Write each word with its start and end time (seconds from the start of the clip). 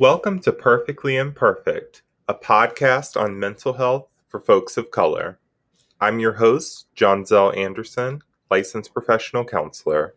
Welcome 0.00 0.40
to 0.40 0.52
Perfectly 0.54 1.18
Imperfect, 1.18 2.00
a 2.26 2.32
podcast 2.32 3.20
on 3.20 3.38
mental 3.38 3.74
health 3.74 4.08
for 4.28 4.40
folks 4.40 4.78
of 4.78 4.90
color. 4.90 5.38
I'm 6.00 6.18
your 6.18 6.32
host, 6.32 6.86
John 6.94 7.26
Zell 7.26 7.52
Anderson, 7.52 8.22
licensed 8.50 8.94
professional 8.94 9.44
counselor. 9.44 10.14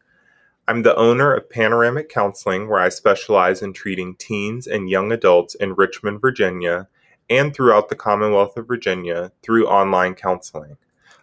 I'm 0.69 0.83
the 0.83 0.95
owner 0.95 1.33
of 1.33 1.49
Panoramic 1.49 2.07
Counseling, 2.07 2.69
where 2.69 2.79
I 2.79 2.87
specialize 2.87 3.61
in 3.61 3.73
treating 3.73 4.15
teens 4.15 4.67
and 4.67 4.89
young 4.89 5.11
adults 5.11 5.53
in 5.53 5.73
Richmond, 5.73 6.21
Virginia, 6.21 6.87
and 7.29 7.53
throughout 7.53 7.89
the 7.89 7.97
Commonwealth 7.97 8.55
of 8.55 8.65
Virginia 8.65 9.33
through 9.41 9.67
online 9.67 10.15
counseling. 10.15 10.77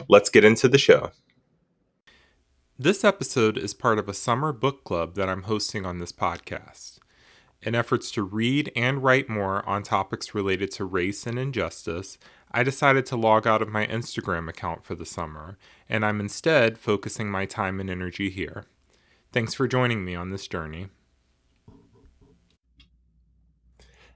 Let's 0.07 0.29
get 0.29 0.45
into 0.45 0.69
the 0.69 0.77
show. 0.77 1.13
This 2.79 3.05
episode 3.05 3.57
is 3.57 3.73
part 3.73 3.99
of 3.99 4.07
a 4.07 4.13
summer 4.13 4.53
book 4.53 4.85
club 4.85 5.15
that 5.15 5.31
I'm 5.31 5.45
hosting 5.45 5.87
on 5.87 5.97
this 5.97 6.13
podcast. 6.13 7.00
In 7.63 7.75
efforts 7.75 8.11
to 8.13 8.23
read 8.23 8.73
and 8.75 9.03
write 9.03 9.29
more 9.29 9.69
on 9.69 9.83
topics 9.83 10.35
related 10.35 10.71
to 10.73 10.85
race 10.87 11.27
and 11.27 11.39
injustice, 11.39 12.17
I 12.51 12.63
decided 12.63 13.05
to 13.07 13.17
log 13.17 13.47
out 13.47 13.61
of 13.61 13.69
my 13.69 13.87
Instagram 13.87 14.49
account 14.49 14.83
for 14.83 14.95
the 14.95 15.05
summer, 15.05 15.59
and 15.87 16.05
I'm 16.05 16.21
instead 16.21 16.79
focusing 16.79 17.31
my 17.31 17.45
time 17.45 17.79
and 17.79 17.91
energy 17.91 18.31
here. 18.31 18.65
Thanks 19.31 19.53
for 19.53 19.69
joining 19.69 20.07
me 20.07 20.15
on 20.15 20.31
this 20.31 20.49
journey. 20.49 20.89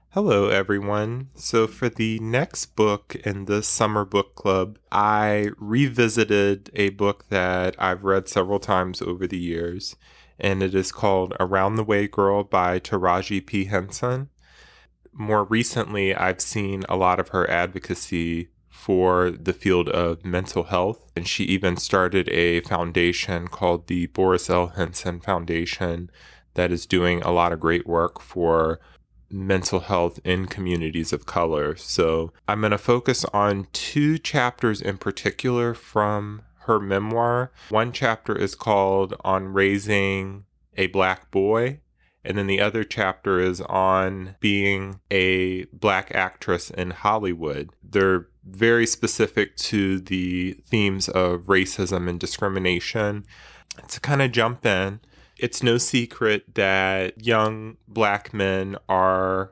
Hello, 0.09 0.47
everyone. 0.47 1.29
So, 1.35 1.67
for 1.67 1.87
the 1.87 2.17
next 2.19 2.75
book 2.75 3.15
in 3.25 3.45
the 3.45 3.61
summer 3.61 4.05
book 4.05 4.33
club, 4.33 4.79
I 4.91 5.51
revisited 5.59 6.71
a 6.73 6.89
book 6.89 7.27
that 7.29 7.75
I've 7.77 8.05
read 8.05 8.27
several 8.27 8.59
times 8.59 9.03
over 9.03 9.27
the 9.27 9.37
years 9.37 9.97
and 10.39 10.61
it 10.61 10.75
is 10.75 10.91
called 10.91 11.33
Around 11.39 11.75
the 11.75 11.83
Way 11.83 12.07
Girl 12.07 12.43
by 12.43 12.79
Taraji 12.79 13.45
P. 13.45 13.65
Henson. 13.65 14.29
More 15.13 15.45
recently, 15.45 16.13
I've 16.13 16.41
seen 16.41 16.83
a 16.89 16.95
lot 16.95 17.19
of 17.19 17.29
her 17.29 17.49
advocacy 17.49 18.49
for 18.69 19.31
the 19.31 19.53
field 19.53 19.87
of 19.89 20.25
mental 20.25 20.63
health, 20.65 21.09
and 21.15 21.27
she 21.27 21.45
even 21.45 21.77
started 21.77 22.27
a 22.29 22.59
foundation 22.61 23.47
called 23.47 23.87
the 23.87 24.07
Boris 24.07 24.49
L. 24.49 24.67
Henson 24.67 25.21
Foundation 25.21 26.11
that 26.55 26.71
is 26.71 26.85
doing 26.85 27.21
a 27.21 27.31
lot 27.31 27.53
of 27.53 27.59
great 27.59 27.87
work 27.87 28.19
for 28.19 28.79
mental 29.29 29.79
health 29.79 30.19
in 30.23 30.45
communities 30.45 31.13
of 31.13 31.25
color. 31.25 31.75
So 31.75 32.33
I'm 32.47 32.61
going 32.61 32.71
to 32.71 32.77
focus 32.77 33.25
on 33.33 33.67
two 33.73 34.17
chapters 34.17 34.81
in 34.81 34.97
particular 34.97 35.73
from 35.73 36.41
her 36.65 36.79
memoir. 36.79 37.51
One 37.69 37.91
chapter 37.91 38.35
is 38.35 38.55
called 38.55 39.15
On 39.23 39.47
Raising 39.47 40.45
a 40.77 40.87
Black 40.87 41.31
Boy, 41.31 41.79
and 42.23 42.37
then 42.37 42.47
the 42.47 42.59
other 42.61 42.83
chapter 42.83 43.39
is 43.39 43.61
on 43.61 44.35
being 44.39 44.99
a 45.11 45.65
black 45.65 46.13
actress 46.13 46.69
in 46.69 46.91
Hollywood. 46.91 47.69
They're 47.83 48.27
very 48.43 48.85
specific 48.85 49.55
to 49.57 49.99
the 49.99 50.53
themes 50.67 51.07
of 51.09 51.43
racism 51.43 52.09
and 52.09 52.19
discrimination. 52.19 53.25
To 53.87 53.99
kind 53.99 54.21
of 54.21 54.31
jump 54.31 54.65
in, 54.65 55.01
it's 55.37 55.63
no 55.63 55.77
secret 55.77 56.55
that 56.55 57.25
young 57.25 57.77
black 57.87 58.33
men 58.33 58.77
are 58.87 59.51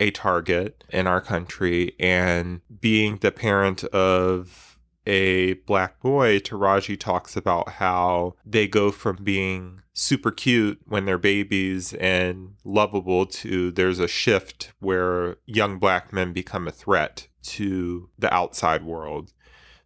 a 0.00 0.10
target 0.10 0.84
in 0.88 1.06
our 1.06 1.20
country, 1.20 1.94
and 2.00 2.60
being 2.80 3.18
the 3.18 3.30
parent 3.30 3.84
of 3.84 4.73
a 5.06 5.54
black 5.54 6.00
boy, 6.00 6.38
Taraji 6.38 6.98
talks 6.98 7.36
about 7.36 7.70
how 7.74 8.34
they 8.44 8.66
go 8.66 8.90
from 8.90 9.16
being 9.22 9.82
super 9.92 10.30
cute 10.30 10.80
when 10.86 11.04
they're 11.04 11.18
babies 11.18 11.92
and 11.94 12.54
lovable 12.64 13.26
to 13.26 13.70
there's 13.70 14.00
a 14.00 14.08
shift 14.08 14.72
where 14.80 15.36
young 15.46 15.78
black 15.78 16.12
men 16.12 16.32
become 16.32 16.66
a 16.66 16.72
threat 16.72 17.28
to 17.42 18.08
the 18.18 18.32
outside 18.32 18.84
world. 18.84 19.32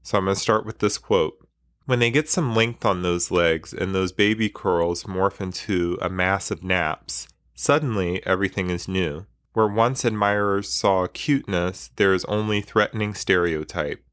So 0.02 0.18
I'm 0.18 0.24
going 0.24 0.34
to 0.34 0.40
start 0.40 0.64
with 0.64 0.78
this 0.78 0.96
quote. 0.98 1.36
When 1.84 1.98
they 1.98 2.10
get 2.10 2.28
some 2.28 2.54
length 2.54 2.84
on 2.84 3.02
those 3.02 3.30
legs 3.30 3.72
and 3.72 3.94
those 3.94 4.12
baby 4.12 4.48
curls 4.48 5.04
morph 5.04 5.40
into 5.40 5.98
a 6.00 6.08
mass 6.08 6.50
of 6.50 6.62
naps, 6.62 7.28
suddenly 7.54 8.24
everything 8.26 8.70
is 8.70 8.88
new. 8.88 9.26
Where 9.54 9.66
once 9.66 10.04
admirers 10.04 10.68
saw 10.68 11.06
cuteness, 11.08 11.90
there 11.96 12.14
is 12.14 12.24
only 12.26 12.60
threatening 12.60 13.14
stereotype 13.14 14.04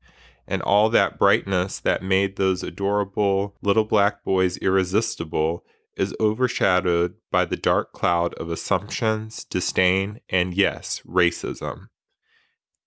and 0.48 0.62
all 0.62 0.90
that 0.90 1.18
brightness 1.18 1.80
that 1.80 2.04
made 2.04 2.36
those 2.36 2.64
adorable 2.64 3.56
little 3.62 3.86
black 3.86 4.24
boys 4.24 4.58
irresistible 4.58 5.64
is 5.98 6.16
overshadowed 6.20 7.16
by 7.32 7.46
the 7.46 7.56
dark 7.56 7.94
cloud 7.94 8.34
of 8.36 8.50
assumptions, 8.50 9.46
disdain, 9.46 10.20
and 10.30 10.54
yes, 10.54 11.02
racism. 11.08 11.88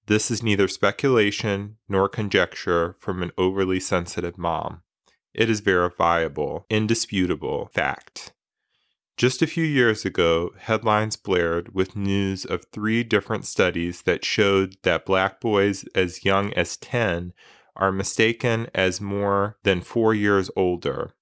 This 0.07 0.31
is 0.31 0.43
neither 0.43 0.69
speculation 0.69 1.77
nor 1.89 2.09
conjecture 2.09 2.97
from 2.99 3.23
an 3.23 3.31
overly 3.37 3.81
sensitive 3.81 4.39
mom. 4.39 4.83
It 5.35 5.51
is 5.51 5.61
verifiable, 5.61 6.67
indisputable 6.71 7.71
fact. 7.73 8.33
Just 9.19 9.43
a 9.43 9.49
few 9.49 9.65
years 9.65 10.05
ago, 10.05 10.53
headlines 10.59 11.17
blared 11.17 11.75
with 11.75 11.97
news 11.97 12.45
of 12.45 12.67
three 12.67 13.03
different 13.03 13.45
studies 13.45 14.03
that 14.03 14.25
showed 14.25 14.77
that 14.85 15.05
black 15.05 15.41
boys 15.41 15.85
as 15.93 16.25
young 16.25 16.53
as 16.53 16.77
10 16.77 17.33
are 17.75 17.91
mistaken 17.91 18.69
as 18.77 19.01
more 19.01 19.57
than 19.65 19.81
four 19.81 20.15
years 20.15 20.53
older, 20.55 21.15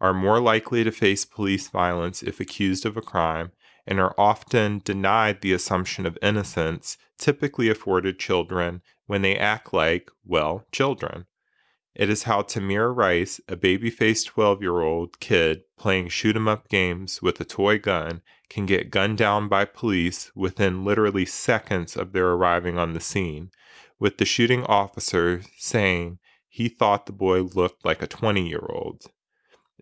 are 0.00 0.14
more 0.14 0.38
likely 0.38 0.84
to 0.84 0.92
face 0.92 1.24
police 1.24 1.66
violence 1.66 2.22
if 2.22 2.38
accused 2.38 2.86
of 2.86 2.96
a 2.96 3.02
crime, 3.02 3.50
and 3.88 3.98
are 3.98 4.14
often 4.16 4.80
denied 4.84 5.40
the 5.40 5.52
assumption 5.52 6.06
of 6.06 6.16
innocence 6.22 6.96
typically 7.18 7.68
afforded 7.68 8.20
children 8.20 8.82
when 9.06 9.22
they 9.22 9.36
act 9.36 9.74
like, 9.74 10.12
well, 10.24 10.64
children. 10.70 11.26
It 11.94 12.08
is 12.08 12.22
how 12.22 12.42
Tamir 12.42 12.94
Rice, 12.94 13.40
a 13.48 13.56
baby 13.56 13.90
faced 13.90 14.28
12 14.28 14.62
year 14.62 14.80
old 14.80 15.20
kid 15.20 15.64
playing 15.76 16.08
shoot 16.08 16.34
'em 16.34 16.48
up 16.48 16.68
games 16.68 17.20
with 17.20 17.38
a 17.40 17.44
toy 17.44 17.78
gun, 17.78 18.22
can 18.48 18.64
get 18.64 18.90
gunned 18.90 19.18
down 19.18 19.48
by 19.48 19.66
police 19.66 20.30
within 20.34 20.84
literally 20.84 21.26
seconds 21.26 21.96
of 21.96 22.12
their 22.12 22.28
arriving 22.30 22.78
on 22.78 22.94
the 22.94 23.00
scene, 23.00 23.50
with 23.98 24.16
the 24.16 24.24
shooting 24.24 24.64
officer 24.64 25.42
saying 25.58 26.18
he 26.48 26.68
thought 26.68 27.06
the 27.06 27.12
boy 27.12 27.42
looked 27.42 27.84
like 27.84 28.02
a 28.02 28.06
20 28.06 28.48
year 28.48 28.66
old. 28.70 29.10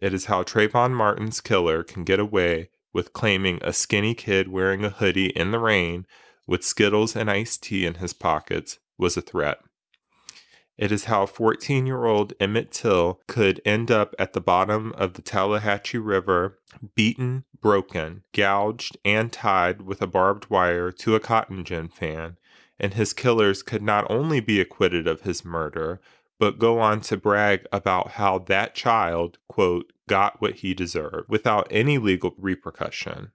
It 0.03 0.12
is 0.12 0.25
how 0.25 0.42
Trayvon 0.42 0.92
Martin's 0.92 1.41
killer 1.41 1.84
can 1.84 2.04
get 2.04 2.19
away 2.19 2.71
with 2.92 3.12
claiming 3.12 3.60
a 3.62 3.72
skinny 3.72 4.15
kid 4.15 4.48
wearing 4.48 4.84
a 4.84 4.91
hoodie 4.91 5.31
in 5.31 5.53
the 5.53 5.60
rain 5.60 6.06
with 6.47 6.65
Skittles 6.65 7.15
and 7.15 7.31
iced 7.31 7.62
tea 7.62 7.87
in 7.87 7.94
his 7.94 8.12
pockets 8.12 8.78
was 8.98 9.16
a 9.16 9.21
threat. 9.21 9.60
It 10.80 10.91
is 10.91 11.04
how 11.04 11.26
14 11.26 11.86
year 11.86 12.06
old 12.06 12.32
Emmett 12.41 12.70
Till 12.70 13.20
could 13.26 13.60
end 13.66 13.91
up 13.91 14.14
at 14.18 14.32
the 14.32 14.41
bottom 14.41 14.94
of 14.96 15.12
the 15.12 15.20
Tallahatchie 15.20 15.98
River, 15.98 16.58
beaten, 16.94 17.44
broken, 17.60 18.22
gouged, 18.32 18.96
and 19.04 19.30
tied 19.30 19.82
with 19.82 20.00
a 20.00 20.06
barbed 20.06 20.48
wire 20.48 20.91
to 20.91 21.14
a 21.14 21.20
cotton 21.20 21.66
gin 21.66 21.88
fan, 21.88 22.38
and 22.78 22.94
his 22.94 23.12
killers 23.12 23.62
could 23.62 23.82
not 23.82 24.10
only 24.10 24.41
be 24.41 24.58
acquitted 24.58 25.06
of 25.06 25.20
his 25.20 25.44
murder, 25.44 26.00
but 26.38 26.58
go 26.58 26.80
on 26.80 27.02
to 27.02 27.18
brag 27.18 27.66
about 27.70 28.12
how 28.12 28.38
that 28.38 28.74
child, 28.74 29.36
quote, 29.48 29.92
got 30.08 30.41
what 30.41 30.54
he 30.54 30.72
deserved 30.72 31.28
without 31.28 31.68
any 31.70 31.98
legal 31.98 32.34
repercussion. 32.38 33.32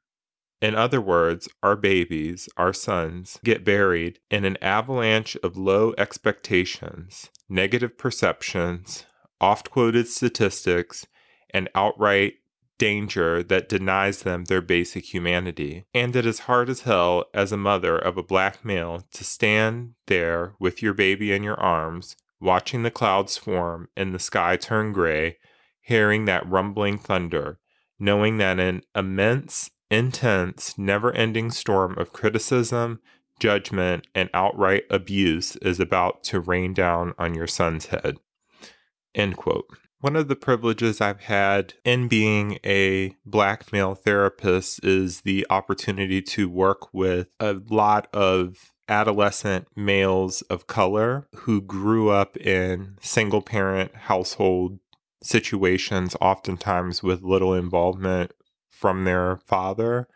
In 0.61 0.75
other 0.75 1.01
words, 1.01 1.47
our 1.61 1.75
babies, 1.75 2.47
our 2.57 2.73
sons, 2.73 3.39
get 3.43 3.65
buried 3.65 4.19
in 4.31 4.45
an 4.45 4.57
avalanche 4.61 5.35
of 5.43 5.57
low 5.57 5.93
expectations, 5.97 7.29
negative 7.49 7.97
perceptions, 7.97 9.05
oft 9.41 9.69
quoted 9.69 10.07
statistics, 10.07 11.05
and 11.51 11.69
outright 11.75 12.35
danger 12.77 13.43
that 13.43 13.69
denies 13.69 14.23
them 14.23 14.45
their 14.45 14.61
basic 14.61 15.13
humanity. 15.13 15.85
And 15.93 16.15
it 16.15 16.25
is 16.25 16.39
hard 16.39 16.69
as 16.69 16.81
hell 16.81 17.25
as 17.33 17.51
a 17.51 17.57
mother 17.57 17.97
of 17.97 18.17
a 18.17 18.23
black 18.23 18.65
male 18.65 19.03
to 19.13 19.23
stand 19.23 19.93
there 20.07 20.55
with 20.59 20.81
your 20.81 20.93
baby 20.93 21.31
in 21.31 21.43
your 21.43 21.59
arms, 21.59 22.15
watching 22.39 22.83
the 22.83 22.91
clouds 22.91 23.37
form 23.37 23.89
and 23.95 24.13
the 24.13 24.19
sky 24.19 24.57
turn 24.57 24.93
gray, 24.93 25.37
hearing 25.81 26.25
that 26.25 26.47
rumbling 26.49 26.97
thunder, 26.97 27.59
knowing 27.99 28.37
that 28.37 28.59
an 28.59 28.81
immense 28.93 29.69
intense, 29.89 30.77
never 30.77 31.11
ending 31.11 31.51
storm 31.51 31.97
of 31.97 32.13
criticism, 32.13 32.99
judgment, 33.39 34.07
and 34.15 34.29
outright 34.33 34.83
abuse 34.89 35.55
is 35.57 35.79
about 35.79 36.23
to 36.23 36.39
rain 36.39 36.73
down 36.73 37.13
on 37.17 37.33
your 37.33 37.47
son's 37.47 37.87
head. 37.87 38.17
End 39.13 39.37
quote. 39.37 39.65
One 39.99 40.15
of 40.15 40.27
the 40.27 40.35
privileges 40.35 41.01
I've 41.01 41.21
had 41.21 41.73
in 41.83 42.07
being 42.07 42.59
a 42.63 43.15
black 43.25 43.71
male 43.73 43.95
therapist 43.95 44.83
is 44.83 45.21
the 45.21 45.47
opportunity 45.49 46.21
to 46.21 46.47
work 46.49 46.93
with 46.93 47.27
a 47.39 47.55
lot 47.69 48.07
of 48.13 48.71
adolescent 48.87 49.67
males 49.75 50.43
of 50.43 50.67
color 50.67 51.27
who 51.33 51.59
grew 51.59 52.09
up 52.09 52.37
in 52.37 52.97
single 53.01 53.41
parent 53.41 53.95
household 53.95 54.79
situations, 55.23 56.15
oftentimes 56.21 57.01
with 57.01 57.23
little 57.23 57.55
involvement 57.55 58.31
from 58.85 59.03
their 59.03 59.37
father. 59.37 60.07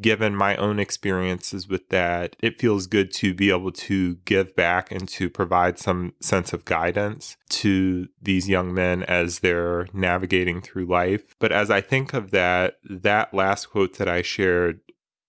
given 0.00 0.34
my 0.34 0.56
own 0.56 0.78
experiences 0.78 1.68
with 1.68 1.88
that, 1.90 2.36
it 2.40 2.58
feels 2.58 2.86
good 2.86 3.12
to 3.12 3.34
be 3.34 3.50
able 3.50 3.72
to 3.72 4.14
give 4.24 4.54
back 4.56 4.90
and 4.90 5.08
to 5.08 5.28
provide 5.28 5.78
some 5.78 6.14
sense 6.20 6.52
of 6.52 6.64
guidance 6.64 7.36
to 7.48 8.08
these 8.20 8.48
young 8.48 8.72
men 8.72 9.02
as 9.02 9.40
they're 9.40 9.86
navigating 9.92 10.62
through 10.62 10.86
life. 10.86 11.34
But 11.38 11.52
as 11.52 11.70
I 11.70 11.80
think 11.80 12.14
of 12.14 12.30
that, 12.30 12.76
that 12.88 13.34
last 13.34 13.66
quote 13.66 13.98
that 13.98 14.08
I 14.08 14.22
shared 14.22 14.80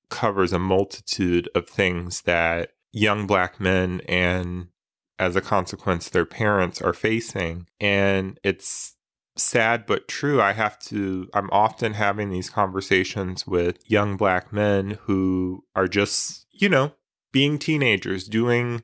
covers 0.09 0.53
a 0.53 0.59
multitude 0.59 1.49
of 1.55 1.67
things 1.67 2.21
that 2.21 2.73
young 2.91 3.25
black 3.27 3.59
men 3.59 4.01
and 4.07 4.67
as 5.19 5.35
a 5.35 5.41
consequence 5.41 6.09
their 6.09 6.25
parents 6.25 6.81
are 6.81 6.93
facing 6.93 7.67
and 7.79 8.39
it's 8.43 8.95
sad 9.35 9.85
but 9.87 10.07
true 10.07 10.39
i 10.39 10.53
have 10.53 10.77
to 10.77 11.27
i'm 11.33 11.49
often 11.51 11.93
having 11.93 12.29
these 12.29 12.51
conversations 12.51 13.47
with 13.47 13.79
young 13.89 14.15
black 14.15 14.53
men 14.53 14.99
who 15.05 15.63
are 15.75 15.87
just 15.87 16.45
you 16.51 16.69
know 16.69 16.91
being 17.31 17.57
teenagers 17.57 18.27
doing 18.27 18.83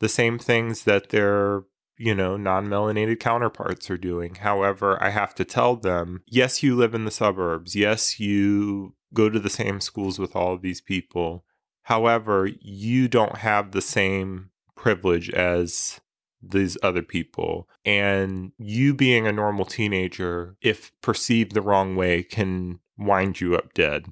the 0.00 0.08
same 0.08 0.38
things 0.38 0.84
that 0.84 1.10
their 1.10 1.62
you 1.96 2.14
know 2.14 2.36
non-melanated 2.36 3.20
counterparts 3.20 3.90
are 3.90 3.98
doing. 3.98 4.34
However 4.36 5.00
i 5.02 5.10
have 5.10 5.34
to 5.36 5.44
tell 5.44 5.76
them 5.76 6.22
yes 6.26 6.62
you 6.62 6.74
live 6.74 6.94
in 6.94 7.04
the 7.04 7.10
suburbs. 7.12 7.76
Yes 7.76 8.18
you 8.18 8.94
go 9.14 9.28
to 9.28 9.38
the 9.38 9.50
same 9.50 9.80
schools 9.80 10.18
with 10.18 10.34
all 10.34 10.54
of 10.54 10.62
these 10.62 10.80
people. 10.80 11.44
However 11.84 12.48
you 12.60 13.06
don't 13.06 13.38
have 13.38 13.70
the 13.70 13.82
same 13.82 14.50
privilege 14.74 15.30
as 15.30 16.00
these 16.42 16.76
other 16.82 17.02
people. 17.02 17.68
And 17.84 18.52
you 18.58 18.94
being 18.94 19.26
a 19.26 19.32
normal 19.32 19.64
teenager, 19.64 20.56
if 20.60 20.92
perceived 21.02 21.52
the 21.52 21.62
wrong 21.62 21.96
way, 21.96 22.22
can 22.22 22.80
wind 22.98 23.40
you 23.40 23.54
up 23.56 23.74
dead. 23.74 24.06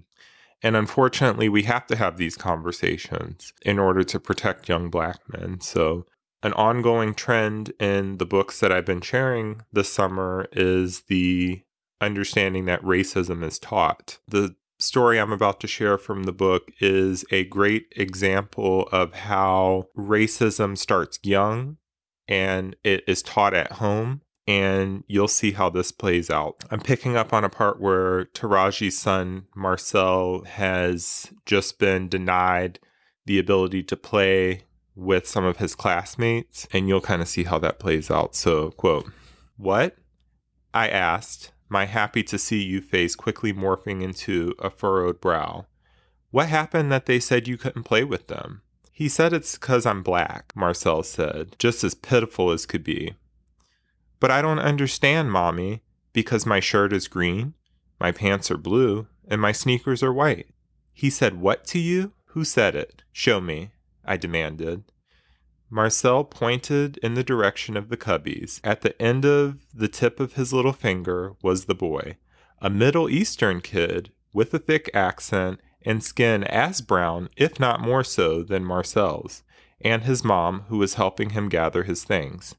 And 0.63 0.77
unfortunately, 0.77 1.49
we 1.49 1.63
have 1.65 1.87
to 1.87 1.97
have 1.97 2.17
these 2.17 2.37
conversations 2.37 3.53
in 3.63 3.79
order 3.79 4.03
to 4.05 4.19
protect 4.19 4.69
young 4.69 4.91
black 4.91 5.21
men. 5.29 5.61
So, 5.61 6.07
an 6.43 6.53
ongoing 6.53 7.15
trend 7.15 7.73
in 7.81 8.19
the 8.19 8.27
books 8.27 8.61
that 8.61 8.73
I've 8.73 8.85
been 8.85 9.01
sharing 9.01 9.63
this 9.73 9.93
summer 9.93 10.47
is 10.53 11.03
the 11.03 11.63
understanding 12.01 12.65
that 12.67 12.83
racism 12.83 13.45
is 13.45 13.59
taught. 13.59 14.19
The 14.29 14.55
story 14.79 15.19
I'm 15.19 15.33
about 15.33 15.61
to 15.61 15.67
share 15.67 15.99
from 15.99 16.25
the 16.25 16.33
book 16.33 16.71
is 16.81 17.25
a 17.33 17.45
great 17.45 17.93
example 17.97 18.89
of 18.93 19.15
how 19.15 19.89
racism 19.97 20.79
starts 20.79 21.19
young 21.25 21.79
and 22.29 22.77
it 22.85 23.03
is 23.07 23.23
taught 23.23 23.55
at 23.55 23.73
home. 23.73 24.23
And 24.47 25.05
you'll 25.07 25.29
see 25.29 25.53
how 25.53 25.69
this 25.69 25.93
plays 25.93 26.31
out. 26.31 26.65
I'm 26.71 26.81
picking 26.81 27.17
up 27.17 27.35
on 27.35 27.45
a 27.45 27.51
part 27.51 27.81
where 27.81 28.25
Taraji's 28.27 28.97
son, 28.97 29.47
Marcel, 29.55 30.43
has 30.45 31.31
just 31.45 31.79
been 31.79 32.09
denied 32.09 32.79
the 33.27 33.39
ability 33.39 33.83
to 33.83 33.97
play 33.97 34.63
with 34.95 35.29
some 35.29 35.45
of 35.45 35.59
his 35.59 35.75
classmates, 35.75 36.67
and 36.73 36.89
you'll 36.89 37.03
kind 37.03 37.21
of 37.21 37.29
see 37.29 37.45
how 37.45 37.59
that 37.59 37.79
plays 37.79 38.11
out. 38.11 38.35
So, 38.35 38.71
quote, 38.71 39.11
What? 39.59 39.97
I 40.73 40.89
asked, 40.89 41.53
my 41.69 41.85
happy 41.85 42.23
to 42.25 42.39
see 42.39 42.63
you 42.63 42.81
face 42.81 43.15
quickly 43.15 43.53
morphing 43.53 44.03
into 44.03 44.55
a 44.59 44.71
furrowed 44.71 45.21
brow. 45.21 45.67
What 46.31 46.49
happened 46.49 46.91
that 46.91 47.07
they 47.07 47.21
said 47.21 47.49
you 47.49 47.57
couldn't 47.57 47.85
play 47.85 48.05
with 48.05 48.27
them? 48.29 48.63
He 48.99 49.09
said 49.09 49.33
it's 49.33 49.57
because 49.57 49.87
I'm 49.87 50.03
black, 50.03 50.51
Marcel 50.57 51.05
said, 51.05 51.55
just 51.61 51.85
as 51.85 51.95
pitiful 51.95 52.51
as 52.51 52.67
could 52.67 52.83
be. 52.83 53.15
But 54.19 54.33
I 54.33 54.43
don't 54.43 54.59
understand, 54.59 55.31
Mommy, 55.31 55.85
because 56.13 56.45
my 56.45 56.59
shirt 56.59 56.93
is 56.93 57.07
green, 57.07 57.55
my 58.01 58.11
pants 58.11 58.51
are 58.51 58.57
blue, 58.57 59.07
and 59.29 59.41
my 59.41 59.53
sneakers 59.53 60.03
are 60.03 60.13
white. 60.13 60.49
He 60.93 61.11
said 61.11 61.41
what 61.41 61.65
to 61.67 61.79
you? 61.79 62.11
Who 62.31 62.43
said 62.43 62.75
it? 62.75 63.05
Show 63.13 63.41
me, 63.41 63.71
I 64.05 64.17
demanded. 64.17 64.83
Marcel 65.71 66.25
pointed 66.25 66.97
in 66.97 67.15
the 67.15 67.23
direction 67.23 67.77
of 67.77 67.91
the 67.91 67.97
cubbies. 67.97 68.59
At 68.65 68.81
the 68.81 69.01
end 69.01 69.25
of 69.25 69.61
the 69.73 69.87
tip 69.87 70.19
of 70.19 70.33
his 70.33 70.53
little 70.53 70.73
finger 70.73 71.37
was 71.41 71.67
the 71.67 71.75
boy, 71.77 72.17
a 72.61 72.69
Middle 72.69 73.09
Eastern 73.09 73.61
kid 73.61 74.11
with 74.33 74.53
a 74.53 74.59
thick 74.59 74.91
accent 74.93 75.61
and 75.83 76.03
skin 76.03 76.45
as 76.45 76.81
brown, 76.81 77.29
if 77.37 77.59
not 77.61 77.81
more 77.81 78.05
so, 78.05 78.43
than 78.43 78.65
Marcel's, 78.65 79.43
and 79.81 80.03
his 80.03 80.25
mom, 80.25 80.63
who 80.69 80.79
was 80.79 80.95
helping 80.95 81.31
him 81.31 81.49
gather 81.49 81.85
his 81.85 82.05
things. 82.05 82.55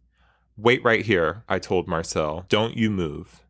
Wait 0.57 0.83
right 0.83 1.05
here, 1.05 1.43
I 1.47 1.59
told 1.59 1.87
Marcel. 1.87 2.45
Don't 2.49 2.75
you 2.75 2.89
move. 2.89 3.45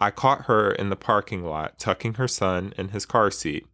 I 0.00 0.10
caught 0.10 0.46
her 0.46 0.70
in 0.70 0.90
the 0.90 0.96
parking 0.96 1.44
lot, 1.44 1.78
tucking 1.78 2.14
her 2.14 2.28
son 2.28 2.72
in 2.76 2.88
his 2.88 3.06
car 3.06 3.30
seat. 3.30 3.66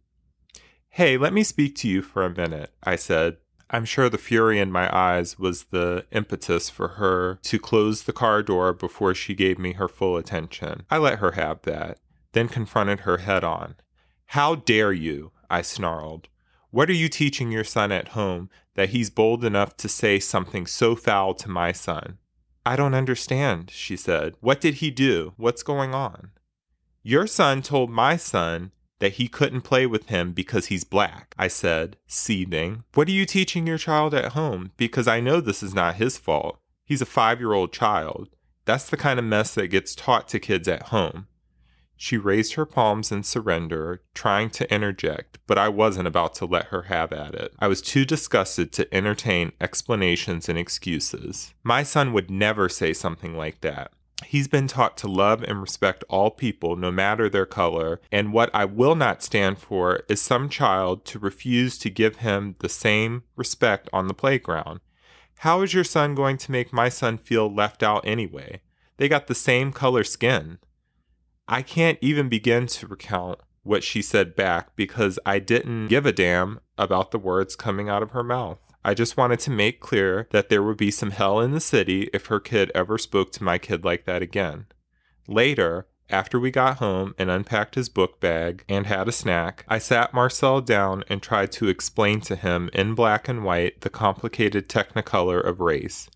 Hey, 0.89 1.17
let 1.17 1.33
me 1.33 1.43
speak 1.43 1.75
to 1.77 1.87
you 1.87 2.01
for 2.01 2.23
a 2.23 2.35
minute, 2.35 2.73
I 2.83 2.95
said. 2.95 3.37
I'm 3.69 3.85
sure 3.85 4.09
the 4.09 4.17
fury 4.17 4.59
in 4.59 4.69
my 4.71 4.93
eyes 4.93 5.39
was 5.39 5.63
the 5.71 6.05
impetus 6.11 6.69
for 6.69 6.89
her 6.89 7.39
to 7.43 7.57
close 7.57 8.03
the 8.03 8.11
car 8.11 8.43
door 8.43 8.73
before 8.73 9.15
she 9.15 9.33
gave 9.33 9.57
me 9.57 9.73
her 9.73 9.87
full 9.87 10.17
attention. 10.17 10.83
I 10.91 10.97
let 10.97 11.19
her 11.19 11.31
have 11.31 11.61
that, 11.61 11.99
then 12.33 12.49
confronted 12.49 13.01
her 13.01 13.17
head 13.17 13.45
on. 13.45 13.75
How 14.31 14.55
dare 14.55 14.93
you? 14.93 15.33
I 15.49 15.61
snarled. 15.61 16.29
What 16.69 16.89
are 16.89 16.93
you 16.93 17.09
teaching 17.09 17.51
your 17.51 17.65
son 17.65 17.91
at 17.91 18.15
home 18.15 18.49
that 18.75 18.91
he's 18.91 19.09
bold 19.09 19.43
enough 19.43 19.75
to 19.75 19.89
say 19.89 20.19
something 20.21 20.65
so 20.65 20.95
foul 20.95 21.33
to 21.33 21.49
my 21.49 21.73
son? 21.73 22.17
I 22.65 22.77
don't 22.77 22.93
understand, 22.93 23.71
she 23.71 23.97
said. 23.97 24.35
What 24.39 24.61
did 24.61 24.75
he 24.75 24.89
do? 24.89 25.33
What's 25.35 25.63
going 25.63 25.93
on? 25.93 26.31
Your 27.03 27.27
son 27.27 27.61
told 27.61 27.89
my 27.89 28.15
son 28.15 28.71
that 28.99 29.15
he 29.15 29.27
couldn't 29.27 29.63
play 29.63 29.85
with 29.85 30.07
him 30.07 30.31
because 30.31 30.67
he's 30.67 30.85
black, 30.85 31.35
I 31.37 31.49
said, 31.49 31.97
seething. 32.07 32.85
What 32.93 33.09
are 33.09 33.11
you 33.11 33.25
teaching 33.25 33.67
your 33.67 33.77
child 33.77 34.13
at 34.13 34.31
home? 34.31 34.71
Because 34.77 35.09
I 35.09 35.19
know 35.19 35.41
this 35.41 35.61
is 35.61 35.73
not 35.73 35.95
his 35.95 36.17
fault. 36.17 36.57
He's 36.85 37.01
a 37.01 37.05
five 37.05 37.41
year 37.41 37.51
old 37.51 37.73
child. 37.73 38.29
That's 38.63 38.89
the 38.89 38.95
kind 38.95 39.19
of 39.19 39.25
mess 39.25 39.53
that 39.55 39.67
gets 39.67 39.93
taught 39.93 40.29
to 40.29 40.39
kids 40.39 40.69
at 40.69 40.83
home. 40.83 41.27
She 42.03 42.17
raised 42.17 42.55
her 42.55 42.65
palms 42.65 43.11
in 43.11 43.21
surrender, 43.21 44.01
trying 44.15 44.49
to 44.57 44.73
interject, 44.73 45.37
but 45.45 45.59
I 45.59 45.69
wasn't 45.69 46.07
about 46.07 46.33
to 46.35 46.47
let 46.47 46.65
her 46.69 46.81
have 46.83 47.13
at 47.13 47.35
it. 47.35 47.53
I 47.59 47.67
was 47.67 47.79
too 47.79 48.05
disgusted 48.05 48.71
to 48.73 48.91
entertain 48.91 49.51
explanations 49.61 50.49
and 50.49 50.57
excuses. 50.57 51.53
My 51.61 51.83
son 51.83 52.11
would 52.11 52.31
never 52.31 52.69
say 52.69 52.91
something 52.93 53.37
like 53.37 53.61
that. 53.61 53.91
He's 54.25 54.47
been 54.47 54.67
taught 54.67 54.97
to 54.97 55.07
love 55.07 55.43
and 55.43 55.61
respect 55.61 56.03
all 56.09 56.31
people, 56.31 56.75
no 56.75 56.89
matter 56.89 57.29
their 57.29 57.45
color, 57.45 58.01
and 58.11 58.33
what 58.33 58.49
I 58.51 58.65
will 58.65 58.95
not 58.95 59.21
stand 59.21 59.59
for 59.59 60.01
is 60.09 60.19
some 60.19 60.49
child 60.49 61.05
to 61.05 61.19
refuse 61.19 61.77
to 61.77 61.91
give 61.91 62.15
him 62.15 62.55
the 62.61 62.69
same 62.69 63.25
respect 63.35 63.87
on 63.93 64.07
the 64.07 64.15
playground. 64.15 64.79
How 65.37 65.61
is 65.61 65.75
your 65.75 65.83
son 65.83 66.15
going 66.15 66.37
to 66.37 66.51
make 66.51 66.73
my 66.73 66.89
son 66.89 67.19
feel 67.19 67.53
left 67.53 67.83
out 67.83 68.07
anyway? 68.07 68.61
They 68.97 69.07
got 69.07 69.27
the 69.27 69.35
same 69.35 69.71
color 69.71 70.03
skin. 70.03 70.57
I 71.51 71.63
can't 71.63 71.97
even 71.99 72.29
begin 72.29 72.67
to 72.67 72.87
recount 72.87 73.41
what 73.63 73.83
she 73.83 74.01
said 74.01 74.37
back 74.37 74.73
because 74.77 75.19
I 75.25 75.39
didn't 75.39 75.89
give 75.89 76.05
a 76.05 76.13
damn 76.13 76.61
about 76.77 77.11
the 77.11 77.19
words 77.19 77.57
coming 77.57 77.89
out 77.89 78.01
of 78.01 78.11
her 78.11 78.23
mouth. 78.23 78.59
I 78.85 78.93
just 78.93 79.17
wanted 79.17 79.41
to 79.41 79.51
make 79.51 79.81
clear 79.81 80.29
that 80.31 80.47
there 80.47 80.63
would 80.63 80.77
be 80.77 80.91
some 80.91 81.11
hell 81.11 81.41
in 81.41 81.51
the 81.51 81.59
city 81.59 82.09
if 82.13 82.27
her 82.27 82.39
kid 82.39 82.71
ever 82.73 82.97
spoke 82.97 83.33
to 83.33 83.43
my 83.43 83.57
kid 83.57 83.83
like 83.83 84.05
that 84.05 84.21
again. 84.21 84.67
Later, 85.27 85.87
after 86.09 86.39
we 86.39 86.51
got 86.51 86.77
home 86.77 87.13
and 87.17 87.29
unpacked 87.29 87.75
his 87.75 87.89
book 87.89 88.21
bag 88.21 88.63
and 88.69 88.87
had 88.87 89.09
a 89.09 89.11
snack, 89.11 89.65
I 89.67 89.77
sat 89.77 90.13
Marcel 90.13 90.61
down 90.61 91.03
and 91.09 91.21
tried 91.21 91.51
to 91.53 91.67
explain 91.67 92.21
to 92.21 92.37
him 92.37 92.69
in 92.71 92.95
black 92.95 93.27
and 93.27 93.43
white 93.43 93.81
the 93.81 93.89
complicated 93.89 94.69
technicolor 94.69 95.45
of 95.45 95.59
race. 95.59 96.09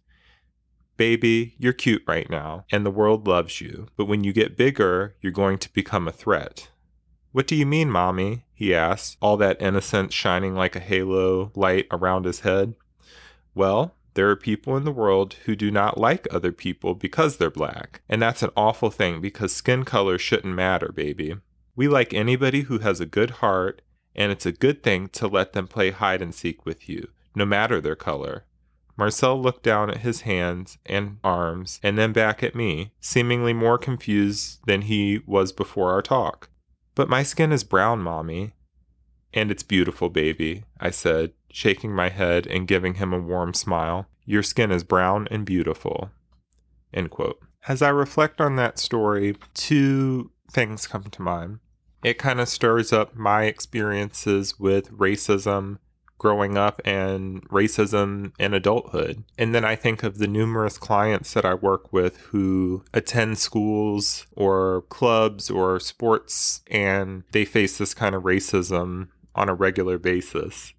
Baby, 0.98 1.56
you're 1.58 1.74
cute 1.74 2.04
right 2.08 2.30
now, 2.30 2.66
and 2.72 2.86
the 2.86 2.92
world 2.92 3.28
loves 3.28 3.60
you, 3.60 3.88
but 3.98 4.06
when 4.06 4.24
you 4.24 4.32
get 4.32 4.56
bigger, 4.56 5.16
you're 5.22 5.32
going 5.32 5.58
to 5.58 5.74
become 5.74 6.08
a 6.08 6.12
threat. 6.14 6.70
What 7.34 7.48
do 7.48 7.56
you 7.56 7.66
mean, 7.66 7.90
Mommy? 7.90 8.46
he 8.54 8.74
asked, 8.74 9.18
all 9.22 9.36
that 9.36 9.62
innocence 9.62 10.14
shining 10.14 10.56
like 10.56 10.75
a 10.75 10.80
halo 10.80 11.52
light 11.54 11.86
around 11.92 12.24
his 12.24 12.40
head. 12.40 12.75
Well, 13.54 13.94
there 14.14 14.30
are 14.30 14.38
people 14.38 14.78
in 14.78 14.86
the 14.86 14.92
world 14.94 15.36
who 15.44 15.58
do 15.58 15.70
not 15.70 15.98
like 15.98 16.25
other 16.32 16.54
people 16.54 16.96
because 16.96 17.36
they're 17.36 17.50
black, 17.50 18.02
and 18.08 18.22
that's 18.22 18.42
an 18.42 18.52
awful 18.56 18.90
thing 18.90 19.20
because 19.20 19.52
skin 19.54 19.84
color 19.84 20.18
shouldn't 20.18 20.56
matter, 20.56 20.94
baby. 20.96 21.36
We 21.75 21.90
like 21.90 22.14
anybody 22.14 22.62
who 22.62 22.80
has 22.80 23.02
a 23.02 23.06
good 23.06 23.32
heart, 23.42 23.82
and 24.16 24.32
it's 24.32 24.46
a 24.46 24.54
good 24.54 24.82
thing 24.82 25.10
to 25.10 25.28
let 25.28 25.52
them 25.52 25.68
play 25.68 25.92
hide 25.92 26.22
and 26.22 26.34
seek 26.34 26.66
with 26.66 26.88
you, 26.88 27.10
no 27.36 27.46
matter 27.46 27.82
their 27.82 27.98
color. 27.98 28.46
Marcel 28.98 29.42
looked 29.42 29.64
down 29.64 29.90
at 29.90 29.98
his 29.98 30.22
hands 30.22 30.78
and 30.86 31.18
arms 31.24 31.80
and 31.84 31.98
then 31.98 32.14
back 32.14 32.42
at 32.44 32.56
me, 32.56 32.94
seemingly 33.00 33.54
more 33.54 33.78
confused 33.78 34.60
than 34.66 34.84
he 34.84 35.22
was 35.25 35.52
before 35.52 35.92
our 35.92 36.02
talk. 36.02 36.50
But 36.96 37.10
my 37.10 37.24
skin 37.24 37.52
is 37.52 37.64
brown, 37.64 38.02
Mommy. 38.02 38.54
And 39.34 39.52
it's 39.52 39.64
beautiful, 39.64 40.10
baby, 40.10 40.64
I 40.80 40.92
said, 40.92 41.34
shaking 41.52 41.94
my 41.94 42.08
head 42.08 42.48
and 42.48 42.68
giving 42.68 42.96
him 42.96 43.12
a 43.12 43.20
warm 43.20 43.54
smile. 43.54 44.08
Your 44.24 44.44
skin 44.44 44.72
is 44.72 44.86
brown 44.86 45.28
and 45.30 45.46
beautiful. 45.46 46.12
End 46.94 47.12
quote. 47.12 47.40
As 47.68 47.82
I 47.82 47.90
reflect 47.90 48.40
on 48.40 48.56
that 48.56 48.80
story, 48.80 49.36
two 49.54 50.32
things 50.52 50.88
come 50.88 51.04
to 51.04 51.22
mind. 51.22 51.60
It 52.04 52.18
kind 52.18 52.40
of 52.40 52.48
stirs 52.48 52.94
up 52.94 53.16
my 53.16 53.44
experiences 53.44 54.60
with 54.60 54.92
racism 54.92 55.80
growing 56.17 56.57
up 56.57 56.81
and 56.86 57.48
racism 57.50 58.31
in 58.39 58.53
adulthood. 58.53 59.24
And 59.38 59.53
then 59.53 59.65
I 59.65 59.75
think 59.75 60.03
of 60.03 60.17
the 60.17 60.27
numerous 60.27 60.77
clients 60.77 61.34
that 61.34 61.45
I 61.45 61.53
work 61.53 61.91
with 61.91 62.17
who 62.17 62.84
attend 62.93 63.38
schools 63.38 64.27
or 64.36 64.84
clubs 64.89 65.50
or 65.50 65.79
sports 65.79 66.62
and 66.69 67.24
they 67.31 67.45
face 67.45 67.77
this 67.77 67.93
kind 67.93 68.15
of 68.15 68.24
racism 68.24 69.10
on 69.36 69.50
a 69.50 69.53
regular 69.53 69.98
basis. 69.98 70.74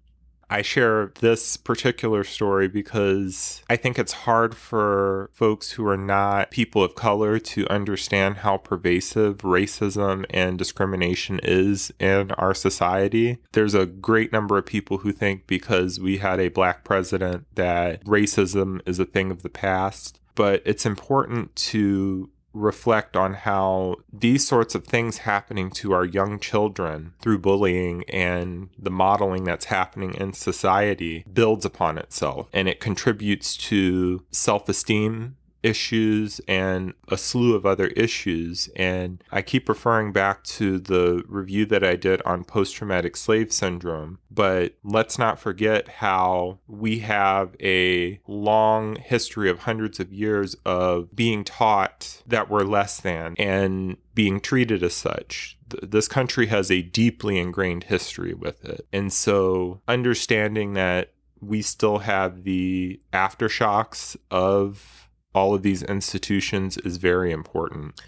I 0.49 0.61
share 0.61 1.11
this 1.19 1.57
particular 1.57 2.23
story 2.23 2.67
because 2.67 3.61
I 3.69 3.75
think 3.75 3.99
it's 3.99 4.13
hard 4.13 4.55
for 4.55 5.29
folks 5.33 5.71
who 5.71 5.85
are 5.87 5.97
not 5.97 6.51
people 6.51 6.83
of 6.83 6.95
color 6.95 7.37
to 7.39 7.67
understand 7.69 8.37
how 8.37 8.57
pervasive 8.57 9.39
racism 9.39 10.25
and 10.29 10.57
discrimination 10.57 11.39
is 11.43 11.91
in 11.99 12.31
our 12.31 12.53
society. 12.53 13.39
There's 13.51 13.75
a 13.75 13.85
great 13.85 14.31
number 14.31 14.57
of 14.57 14.65
people 14.65 14.99
who 14.99 15.11
think 15.11 15.47
because 15.47 15.99
we 15.99 16.17
had 16.17 16.39
a 16.39 16.47
black 16.47 16.83
president 16.85 17.45
that 17.55 18.03
racism 18.05 18.81
is 18.85 18.99
a 18.99 19.05
thing 19.05 19.31
of 19.31 19.43
the 19.43 19.49
past. 19.49 20.19
But 20.35 20.61
it's 20.65 20.85
important 20.85 21.55
to 21.55 22.29
reflect 22.57 23.15
on 23.15 23.33
how 23.33 23.95
these 24.11 24.47
sorts 24.47 24.75
of 24.75 24.85
things 24.85 25.19
happening 25.19 25.69
to 25.71 25.93
our 25.93 26.05
young 26.05 26.39
children 26.39 27.13
through 27.21 27.39
bullying 27.39 28.03
and 28.09 28.69
the 28.77 28.91
modeling 28.91 29.43
that's 29.43 29.65
happening 29.65 30.13
in 30.13 30.33
society 30.33 31.25
builds 31.31 31.65
upon 31.65 31.97
itself. 31.97 32.47
And 32.53 32.67
it 32.67 32.79
contributes 32.79 33.55
to 33.57 34.23
self 34.31 34.67
esteem 34.69 35.37
issues 35.63 36.39
and 36.47 36.93
a 37.07 37.17
slew 37.17 37.55
of 37.55 37.65
other 37.65 37.87
issues. 37.87 38.69
And 38.75 39.23
I 39.31 39.41
keep 39.41 39.67
referring 39.69 40.11
back 40.11 40.43
to 40.45 40.79
the 40.79 41.23
review 41.27 41.65
that 41.67 41.83
I 41.83 41.95
did 41.95 42.21
on 42.23 42.43
post 42.43 42.75
traumatic 42.75 43.15
slave 43.17 43.51
syndrome. 43.51 44.19
But 44.29 44.75
let's 44.83 45.17
not 45.17 45.39
forget 45.39 45.87
how 45.87 46.59
we 46.67 46.99
have 46.99 47.55
a 47.61 48.19
long 48.27 48.97
history 48.97 49.49
of 49.49 49.59
hundreds 49.59 49.99
of 49.99 50.13
years 50.13 50.55
of 50.65 51.15
being 51.15 51.43
taught 51.43 52.21
that 52.27 52.49
we're 52.49 52.63
less 52.63 52.99
than 52.99 53.35
and 53.37 53.97
being 54.13 54.39
treated 54.39 54.83
as 54.83 54.93
such. 54.93 55.57
This 55.81 56.07
country 56.07 56.47
has 56.47 56.71
a 56.71 56.81
deeply 56.81 57.37
ingrained 57.37 57.85
history 57.85 58.33
with 58.33 58.63
it. 58.63 58.87
And 58.93 59.11
so 59.11 59.81
understanding 59.87 60.73
that 60.73 61.13
we 61.41 61.61
still 61.61 61.99
have 61.99 62.43
the 62.43 62.99
aftershocks 63.13 64.15
of 64.31 64.96
all 65.37 65.53
of 65.53 65.61
these 65.61 65.83
institutions 65.83 66.77
is 66.79 66.97
very 66.97 67.31
important. 67.31 68.01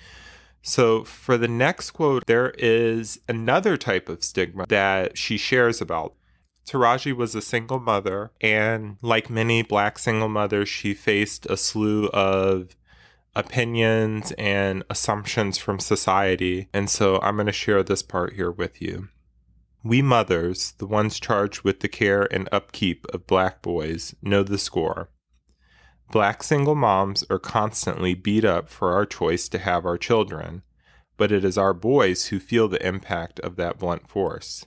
So, 0.63 1.03
for 1.03 1.37
the 1.37 1.47
next 1.47 1.91
quote, 1.91 2.25
there 2.25 2.55
is 2.57 3.19
another 3.29 3.77
type 3.77 4.09
of 4.09 4.23
stigma 4.23 4.65
that 4.67 5.15
she 5.15 5.37
shares 5.37 5.79
about. 5.79 6.15
Taraji 6.65 7.15
was 7.15 7.35
a 7.35 7.41
single 7.41 7.79
mother, 7.79 8.31
and 8.41 8.97
like 9.03 9.29
many 9.29 9.61
black 9.61 9.99
single 9.99 10.27
mothers, 10.27 10.69
she 10.69 10.95
faced 10.95 11.45
a 11.45 11.55
slew 11.55 12.07
of 12.07 12.75
opinions 13.35 14.31
and 14.33 14.83
assumptions 14.89 15.59
from 15.59 15.79
society. 15.79 16.67
And 16.73 16.89
so 16.89 17.19
I'm 17.21 17.35
going 17.35 17.45
to 17.45 17.51
share 17.53 17.83
this 17.83 18.01
part 18.01 18.33
here 18.33 18.51
with 18.51 18.81
you. 18.81 19.07
We 19.83 20.01
mothers, 20.01 20.73
the 20.79 20.87
ones 20.87 21.19
charged 21.19 21.61
with 21.61 21.79
the 21.79 21.87
care 21.87 22.27
and 22.33 22.49
upkeep 22.51 23.05
of 23.13 23.27
black 23.27 23.61
boys, 23.61 24.15
know 24.21 24.41
the 24.41 24.57
score. 24.57 25.09
Black 26.11 26.41
single 26.41 26.73
moms 26.75 27.23
are 27.29 27.37
constantly 27.37 28.15
beat 28.15 28.43
up 28.43 28.67
for 28.67 28.93
our 28.93 29.05
choice 29.05 29.47
to 29.49 29.59
have 29.59 29.85
our 29.85 29.97
children, 29.97 30.63
but 31.17 31.31
it 31.31 31.45
is 31.45 31.57
our 31.57 31.73
boys 31.73 32.27
who 32.27 32.39
feel 32.39 32.67
the 32.67 32.85
impact 32.85 33.39
of 33.41 33.57
that 33.57 33.77
blunt 33.77 34.07
force. 34.09 34.65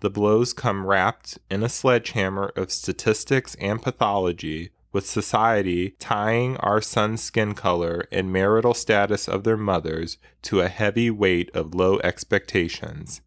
The 0.00 0.10
blows 0.10 0.52
come 0.52 0.84
wrapped 0.84 1.38
in 1.48 1.62
a 1.62 1.68
sledgehammer 1.68 2.52
of 2.56 2.72
statistics 2.72 3.54
and 3.56 3.80
pathology, 3.80 4.70
with 4.92 5.06
society 5.06 5.94
tying 5.98 6.56
our 6.58 6.80
sons' 6.80 7.22
skin 7.22 7.54
color 7.54 8.06
and 8.10 8.32
marital 8.32 8.74
status 8.74 9.28
of 9.28 9.44
their 9.44 9.56
mothers 9.56 10.18
to 10.42 10.60
a 10.60 10.68
heavy 10.68 11.10
weight 11.10 11.50
of 11.54 11.74
low 11.74 11.98
expectations. 12.00 13.20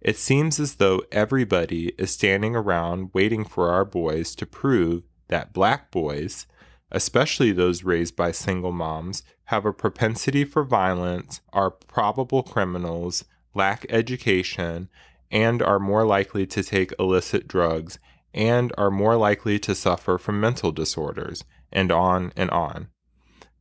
It 0.00 0.16
seems 0.16 0.58
as 0.58 0.76
though 0.76 1.02
everybody 1.12 1.92
is 1.98 2.10
standing 2.10 2.56
around 2.56 3.10
waiting 3.12 3.44
for 3.44 3.70
our 3.70 3.84
boys 3.84 4.34
to 4.36 4.46
prove 4.46 5.04
that 5.28 5.52
black 5.52 5.90
boys, 5.90 6.46
especially 6.92 7.50
those 7.52 7.82
raised 7.82 8.14
by 8.14 8.30
single 8.30 8.70
moms, 8.70 9.22
have 9.44 9.64
a 9.66 9.72
propensity 9.72 10.44
for 10.44 10.62
violence, 10.62 11.40
are 11.52 11.70
probable 11.70 12.42
criminals, 12.42 13.24
lack 13.54 13.84
education, 13.88 14.88
and 15.30 15.62
are 15.62 15.78
more 15.78 16.06
likely 16.06 16.46
to 16.46 16.62
take 16.62 16.92
illicit 16.98 17.48
drugs, 17.48 17.98
and 18.34 18.72
are 18.78 18.90
more 18.90 19.16
likely 19.16 19.58
to 19.58 19.74
suffer 19.74 20.18
from 20.18 20.38
mental 20.38 20.70
disorders, 20.70 21.44
and 21.72 21.90
on 21.90 22.32
and 22.36 22.50
on. 22.50 22.88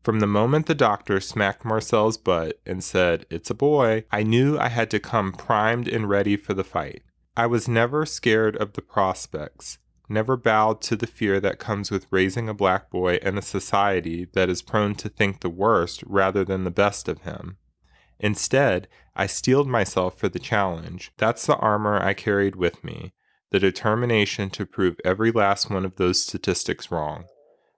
From 0.04 0.20
the 0.20 0.28
moment 0.28 0.66
the 0.66 0.76
doctor 0.76 1.20
smacked 1.20 1.64
Marcel's 1.64 2.18
butt 2.18 2.60
and 2.66 2.84
said, 2.84 3.26
It's 3.30 3.50
a 3.50 3.56
boy, 3.56 4.04
I 4.12 4.24
knew 4.24 4.58
I 4.58 4.68
had 4.68 4.92
to 4.92 5.00
come 5.00 5.32
primed 5.32 5.88
and 5.88 6.10
ready 6.10 6.36
for 6.36 6.54
the 6.54 6.64
fight. 6.64 7.04
I 7.38 7.48
was 7.48 7.68
never 7.68 8.06
scared 8.06 8.56
of 8.58 8.74
the 8.74 8.82
prospects 8.82 9.78
never 10.12 10.38
bowed 10.38 10.82
to 10.82 10.96
the 10.96 11.08
fear 11.08 11.40
that 11.40 11.58
comes 11.58 11.90
with 11.90 12.06
raising 12.12 12.48
a 12.48 12.54
black 12.54 12.92
boy 12.92 13.16
in 13.24 13.38
a 13.38 13.42
society 13.42 14.28
that 14.34 14.50
is 14.50 14.62
prone 14.62 14.94
to 14.96 15.10
think 15.10 15.40
the 15.40 15.50
worst 15.50 16.04
rather 16.06 16.44
than 16.46 16.64
the 16.64 16.72
best 16.72 17.08
of 17.08 17.22
him. 17.22 17.58
Instead, 18.20 18.88
I 19.16 19.26
steeled 19.26 19.68
myself 19.68 20.18
for 20.18 20.30
the 20.30 20.40
challenge. 20.40 21.12
That's 21.18 21.46
the 21.46 21.56
armor 21.58 22.00
I 22.00 22.14
carried 22.14 22.56
with 22.56 22.84
me, 22.84 23.14
the 23.50 23.60
determination 23.60 24.52
to 24.52 24.66
prove 24.66 24.98
every 25.04 25.32
last 25.32 25.70
one 25.70 25.86
of 25.86 25.96
those 25.96 26.22
statistics 26.22 26.92
wrong. 26.92 27.26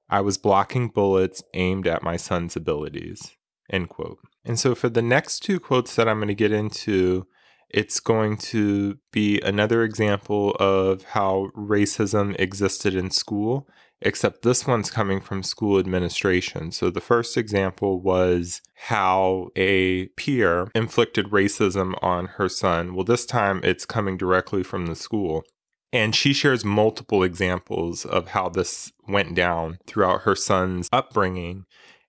I 0.10 0.20
was 0.22 0.38
blocking 0.38 0.90
bullets 0.90 1.42
aimed 1.54 1.88
at 1.88 2.04
my 2.04 2.18
son's 2.18 2.56
abilities. 2.56 3.36
End 3.70 3.90
quote. 3.90 4.20
And 4.44 4.60
so 4.60 4.76
for 4.76 4.90
the 4.90 5.02
next 5.02 5.40
two 5.40 5.60
quotes 5.60 5.96
that 5.96 6.10
I'm 6.10 6.18
going 6.18 6.28
to 6.28 6.36
get 6.36 6.52
into, 6.52 7.26
it's 7.74 8.00
going 8.00 8.38
to 8.38 9.00
be 9.12 9.42
another 9.42 9.84
example 9.84 10.52
of 10.60 11.04
how 11.04 11.50
racism 11.56 12.40
existed 12.40 12.96
in 12.96 13.10
school, 13.10 13.68
except 14.02 14.44
this 14.44 14.68
one's 14.68 14.92
coming 14.92 15.20
from 15.20 15.42
school 15.42 15.80
administration. 15.80 16.72
So 16.72 16.90
the 16.90 17.02
first 17.02 17.36
example 17.36 18.00
was 18.00 18.62
how 18.76 19.50
a 19.56 20.08
peer 20.10 20.70
inflicted 20.76 21.28
racism 21.28 21.96
on 22.04 22.28
her 22.38 22.48
son. 22.48 22.94
Well, 22.94 23.06
this 23.06 23.26
time 23.26 23.62
it's 23.64 23.86
coming 23.86 24.18
directly 24.18 24.62
from 24.62 24.86
the 24.86 24.96
school. 24.96 25.44
And 25.92 26.16
she 26.16 26.34
shares 26.34 26.66
multiple 26.66 27.22
examples 27.22 28.04
of 28.04 28.30
how 28.30 28.50
this 28.50 28.92
went 29.08 29.36
down 29.36 29.78
throughout 29.86 30.22
her 30.22 30.36
son's 30.36 30.90
upbringing. 30.92 31.66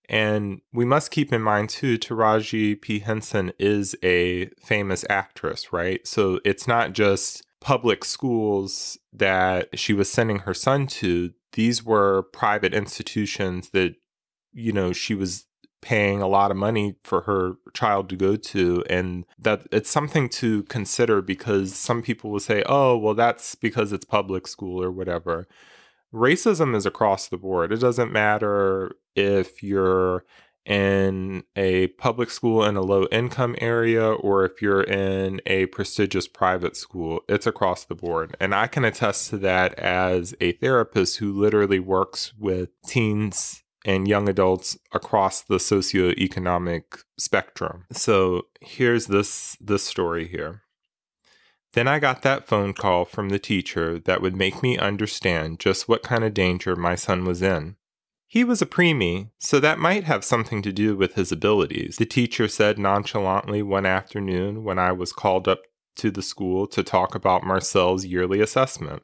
And 0.08 0.60
we 0.72 0.84
must 0.84 1.10
keep 1.10 1.32
in 1.32 1.42
mind 1.42 1.70
too, 1.70 1.98
Taraji 1.98 2.80
P. 2.80 3.00
Henson 3.00 3.52
is 3.58 3.96
a 4.02 4.46
famous 4.62 5.04
actress, 5.08 5.72
right? 5.72 6.06
So 6.06 6.40
it's 6.44 6.66
not 6.66 6.92
just 6.92 7.42
public 7.60 8.04
schools 8.04 8.98
that 9.12 9.78
she 9.78 9.94
was 9.94 10.10
sending 10.12 10.40
her 10.40 10.54
son 10.54 10.86
to. 10.86 11.32
These 11.52 11.84
were 11.84 12.24
private 12.32 12.74
institutions 12.74 13.70
that, 13.70 13.94
you 14.52 14.72
know, 14.72 14.92
she 14.92 15.14
was 15.14 15.46
paying 15.84 16.22
a 16.22 16.26
lot 16.26 16.50
of 16.50 16.56
money 16.56 16.96
for 17.02 17.22
her 17.22 17.56
child 17.74 18.08
to 18.08 18.16
go 18.16 18.36
to 18.36 18.82
and 18.88 19.26
that 19.38 19.66
it's 19.70 19.90
something 19.90 20.30
to 20.30 20.62
consider 20.64 21.20
because 21.20 21.74
some 21.74 22.00
people 22.00 22.30
will 22.30 22.40
say 22.40 22.62
oh 22.66 22.96
well 22.96 23.12
that's 23.12 23.54
because 23.54 23.92
it's 23.92 24.06
public 24.06 24.46
school 24.46 24.82
or 24.82 24.90
whatever 24.90 25.46
racism 26.14 26.74
is 26.76 26.86
across 26.86 27.28
the 27.28 27.36
board. 27.36 27.72
It 27.72 27.80
doesn't 27.80 28.12
matter 28.12 28.92
if 29.16 29.62
you're 29.62 30.24
in 30.64 31.44
a 31.56 31.88
public 31.88 32.30
school 32.30 32.64
in 32.64 32.76
a 32.76 32.80
low 32.80 33.06
income 33.12 33.54
area 33.58 34.12
or 34.12 34.46
if 34.46 34.62
you're 34.62 34.82
in 34.82 35.40
a 35.44 35.66
prestigious 35.66 36.26
private 36.26 36.76
school, 36.76 37.20
it's 37.28 37.46
across 37.46 37.84
the 37.84 37.94
board. 37.94 38.34
And 38.40 38.54
I 38.54 38.66
can 38.66 38.84
attest 38.84 39.28
to 39.30 39.38
that 39.38 39.74
as 39.78 40.34
a 40.40 40.52
therapist 40.52 41.18
who 41.18 41.32
literally 41.32 41.80
works 41.80 42.32
with 42.38 42.70
teens 42.86 43.62
and 43.84 44.08
young 44.08 44.28
adults 44.28 44.78
across 44.92 45.42
the 45.42 45.56
socioeconomic 45.56 47.02
spectrum. 47.18 47.84
So 47.92 48.46
here's 48.62 49.06
this 49.06 49.58
this 49.60 49.84
story 49.84 50.26
here. 50.26 50.62
Then 51.74 51.88
I 51.88 51.98
got 51.98 52.22
that 52.22 52.46
phone 52.46 52.72
call 52.72 53.04
from 53.04 53.30
the 53.30 53.38
teacher 53.40 53.98
that 53.98 54.22
would 54.22 54.36
make 54.36 54.62
me 54.62 54.78
understand 54.78 55.58
just 55.58 55.88
what 55.88 56.04
kind 56.04 56.22
of 56.22 56.32
danger 56.32 56.76
my 56.76 56.94
son 56.94 57.24
was 57.24 57.42
in. 57.42 57.74
He 58.28 58.44
was 58.44 58.62
a 58.62 58.66
preemie, 58.66 59.30
so 59.38 59.58
that 59.58 59.80
might 59.80 60.04
have 60.04 60.24
something 60.24 60.62
to 60.62 60.72
do 60.72 60.96
with 60.96 61.14
his 61.14 61.32
abilities, 61.32 61.96
the 61.96 62.06
teacher 62.06 62.46
said 62.46 62.78
nonchalantly 62.78 63.60
one 63.62 63.86
afternoon 63.86 64.62
when 64.62 64.78
I 64.78 64.92
was 64.92 65.12
called 65.12 65.48
up 65.48 65.62
to 65.96 66.12
the 66.12 66.22
school 66.22 66.68
to 66.68 66.82
talk 66.84 67.16
about 67.16 67.44
Marcel's 67.44 68.04
yearly 68.04 68.40
assessment. 68.40 69.02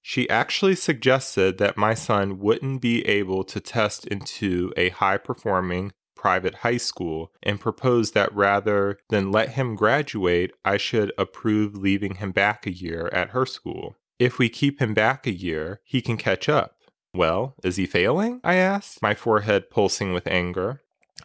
She 0.00 0.28
actually 0.30 0.76
suggested 0.76 1.58
that 1.58 1.76
my 1.76 1.94
son 1.94 2.38
wouldn't 2.38 2.80
be 2.80 3.04
able 3.06 3.42
to 3.44 3.60
test 3.60 4.06
into 4.06 4.72
a 4.76 4.90
high 4.90 5.18
performing 5.18 5.92
private 6.24 6.54
high 6.54 6.78
school 6.78 7.30
and 7.42 7.60
proposed 7.60 8.14
that 8.14 8.34
rather 8.34 8.96
than 9.10 9.30
let 9.30 9.50
him 9.50 9.76
graduate, 9.76 10.50
I 10.64 10.78
should 10.78 11.12
approve 11.18 11.76
leaving 11.76 12.14
him 12.14 12.32
back 12.32 12.66
a 12.66 12.72
year 12.72 13.10
at 13.12 13.30
her 13.30 13.44
school. 13.44 13.96
If 14.18 14.38
we 14.38 14.48
keep 14.48 14.80
him 14.80 14.94
back 14.94 15.26
a 15.26 15.30
year, 15.30 15.82
he 15.84 16.00
can 16.00 16.16
catch 16.16 16.48
up. 16.48 16.76
Well, 17.12 17.56
is 17.62 17.76
he 17.76 17.84
failing? 17.84 18.40
I 18.42 18.54
asked, 18.54 19.02
my 19.02 19.14
forehead 19.14 19.68
pulsing 19.68 20.14
with 20.14 20.26
anger. 20.26 20.80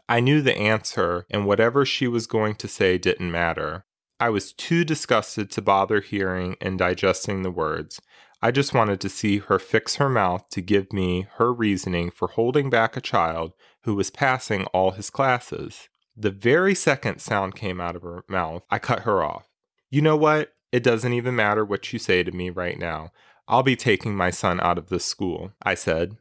I 0.09 0.19
knew 0.19 0.41
the 0.41 0.57
answer, 0.57 1.25
and 1.29 1.45
whatever 1.45 1.85
she 1.85 2.09
was 2.09 2.27
going 2.27 2.55
to 2.55 2.67
say 2.67 2.97
didn't 2.97 3.31
matter. 3.31 3.85
I 4.19 4.27
was 4.27 4.51
too 4.51 4.83
disgusted 4.83 5.49
to 5.51 5.61
bother 5.61 6.01
hearing 6.01 6.57
and 6.59 6.77
digesting 6.77 7.43
the 7.43 7.51
words. 7.51 8.01
I 8.41 8.51
just 8.51 8.73
wanted 8.73 8.99
to 9.01 9.09
see 9.09 9.37
her 9.37 9.59
fix 9.59 9.95
her 9.95 10.09
mouth 10.09 10.49
to 10.51 10.61
give 10.61 10.91
me 10.91 11.27
her 11.35 11.53
reasoning 11.53 12.09
for 12.09 12.27
holding 12.27 12.69
back 12.69 12.97
a 12.97 13.01
child 13.01 13.53
who 13.83 13.95
was 13.95 14.09
passing 14.09 14.65
all 14.67 14.91
his 14.91 15.09
classes. 15.09 15.89
The 16.15 16.31
very 16.31 16.75
second 16.75 17.19
sound 17.19 17.55
came 17.55 17.79
out 17.79 17.95
of 17.95 18.01
her 18.01 18.23
mouth, 18.27 18.63
I 18.69 18.79
cut 18.79 19.01
her 19.01 19.23
off. 19.23 19.49
You 19.89 20.01
know 20.01 20.17
what? 20.17 20.53
It 20.71 20.83
doesn't 20.83 21.13
even 21.13 21.35
matter 21.35 21.65
what 21.65 21.91
you 21.91 21.99
say 21.99 22.23
to 22.23 22.31
me 22.31 22.49
right 22.49 22.77
now. 22.77 23.11
I'll 23.47 23.63
be 23.63 23.75
taking 23.75 24.15
my 24.15 24.29
son 24.29 24.59
out 24.59 24.77
of 24.77 24.89
this 24.89 25.05
school, 25.05 25.53
I 25.63 25.73
said. 25.73 26.17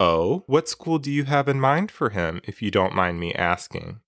Oh, 0.00 0.42
what 0.46 0.68
school 0.68 0.98
do 0.98 1.12
you 1.12 1.24
have 1.24 1.48
in 1.48 1.60
mind 1.60 1.92
for 1.92 2.10
him, 2.10 2.40
if 2.42 2.60
you 2.60 2.72
don't 2.72 2.94
mind 2.94 3.20
me 3.20 3.32
asking? 3.34 4.00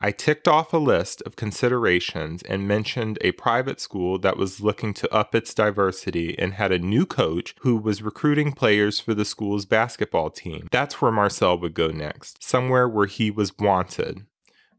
I 0.00 0.12
ticked 0.12 0.46
off 0.46 0.72
a 0.72 0.78
list 0.78 1.22
of 1.22 1.34
considerations 1.34 2.42
and 2.42 2.68
mentioned 2.68 3.18
a 3.20 3.32
private 3.32 3.80
school 3.80 4.18
that 4.20 4.36
was 4.36 4.60
looking 4.60 4.94
to 4.94 5.12
up 5.12 5.34
its 5.34 5.52
diversity 5.52 6.38
and 6.38 6.54
had 6.54 6.70
a 6.70 6.78
new 6.78 7.04
coach 7.04 7.56
who 7.60 7.76
was 7.76 8.00
recruiting 8.00 8.52
players 8.52 9.00
for 9.00 9.12
the 9.12 9.24
school's 9.24 9.66
basketball 9.66 10.30
team. 10.30 10.68
That's 10.70 11.02
where 11.02 11.10
Marcel 11.10 11.58
would 11.58 11.74
go 11.74 11.88
next, 11.88 12.44
somewhere 12.44 12.88
where 12.88 13.06
he 13.06 13.32
was 13.32 13.58
wanted. 13.58 14.24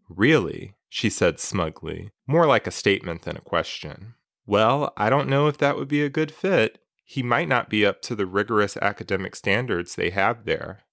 Really? 0.08 0.76
She 0.88 1.10
said 1.10 1.40
smugly, 1.40 2.12
more 2.26 2.48
like 2.48 2.66
a 2.66 2.72
statement 2.72 3.24
than 3.24 3.36
a 3.36 3.42
question. 3.42 4.16
Well, 4.46 4.94
I 4.96 5.10
don't 5.10 5.30
know 5.30 5.48
if 5.48 5.58
that 5.58 5.76
would 5.76 5.90
be 5.90 6.02
a 6.02 6.10
good 6.10 6.32
fit. 6.32 6.80
He 7.04 7.22
might 7.22 7.50
not 7.50 7.70
be 7.70 7.86
up 7.86 8.02
to 8.04 8.16
the 8.16 8.26
rigorous 8.26 8.78
academic 8.78 9.36
standards 9.36 9.96
they 9.96 10.12
have 10.12 10.46
there. 10.46 10.84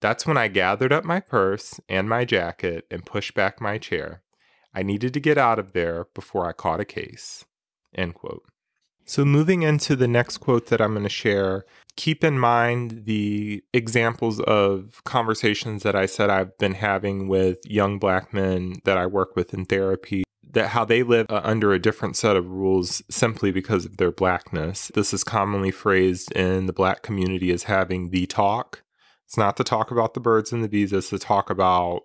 That's 0.00 0.26
when 0.26 0.36
I 0.36 0.48
gathered 0.48 0.92
up 0.92 1.04
my 1.04 1.20
purse 1.20 1.78
and 1.88 2.08
my 2.08 2.24
jacket 2.24 2.86
and 2.90 3.04
pushed 3.04 3.34
back 3.34 3.60
my 3.60 3.78
chair. 3.78 4.22
I 4.74 4.82
needed 4.82 5.12
to 5.14 5.20
get 5.20 5.36
out 5.36 5.58
of 5.58 5.72
there 5.72 6.06
before 6.14 6.46
I 6.46 6.52
caught 6.52 6.80
a 6.80 6.84
case. 6.84 7.44
End 7.94 8.14
quote. 8.14 8.44
So, 9.04 9.24
moving 9.24 9.62
into 9.62 9.96
the 9.96 10.06
next 10.06 10.38
quote 10.38 10.66
that 10.66 10.80
I'm 10.80 10.92
going 10.92 11.02
to 11.02 11.08
share, 11.08 11.64
keep 11.96 12.22
in 12.22 12.38
mind 12.38 13.06
the 13.06 13.64
examples 13.74 14.38
of 14.40 15.02
conversations 15.04 15.82
that 15.82 15.96
I 15.96 16.06
said 16.06 16.30
I've 16.30 16.56
been 16.58 16.74
having 16.74 17.26
with 17.26 17.58
young 17.64 17.98
black 17.98 18.32
men 18.32 18.74
that 18.84 18.96
I 18.96 19.06
work 19.06 19.34
with 19.34 19.52
in 19.52 19.64
therapy, 19.64 20.22
that 20.52 20.68
how 20.68 20.84
they 20.84 21.02
live 21.02 21.26
uh, 21.28 21.40
under 21.42 21.72
a 21.72 21.80
different 21.80 22.16
set 22.16 22.36
of 22.36 22.48
rules 22.48 23.02
simply 23.10 23.50
because 23.50 23.84
of 23.84 23.96
their 23.96 24.12
blackness. 24.12 24.92
This 24.94 25.12
is 25.12 25.24
commonly 25.24 25.72
phrased 25.72 26.30
in 26.32 26.66
the 26.66 26.72
black 26.72 27.02
community 27.02 27.50
as 27.50 27.64
having 27.64 28.10
the 28.10 28.26
talk. 28.26 28.84
It's 29.30 29.36
not 29.36 29.56
to 29.58 29.62
talk 29.62 29.92
about 29.92 30.14
the 30.14 30.20
birds 30.20 30.52
and 30.52 30.64
the 30.64 30.68
bees, 30.68 30.92
it's 30.92 31.10
to 31.10 31.18
talk 31.20 31.50
about 31.50 32.00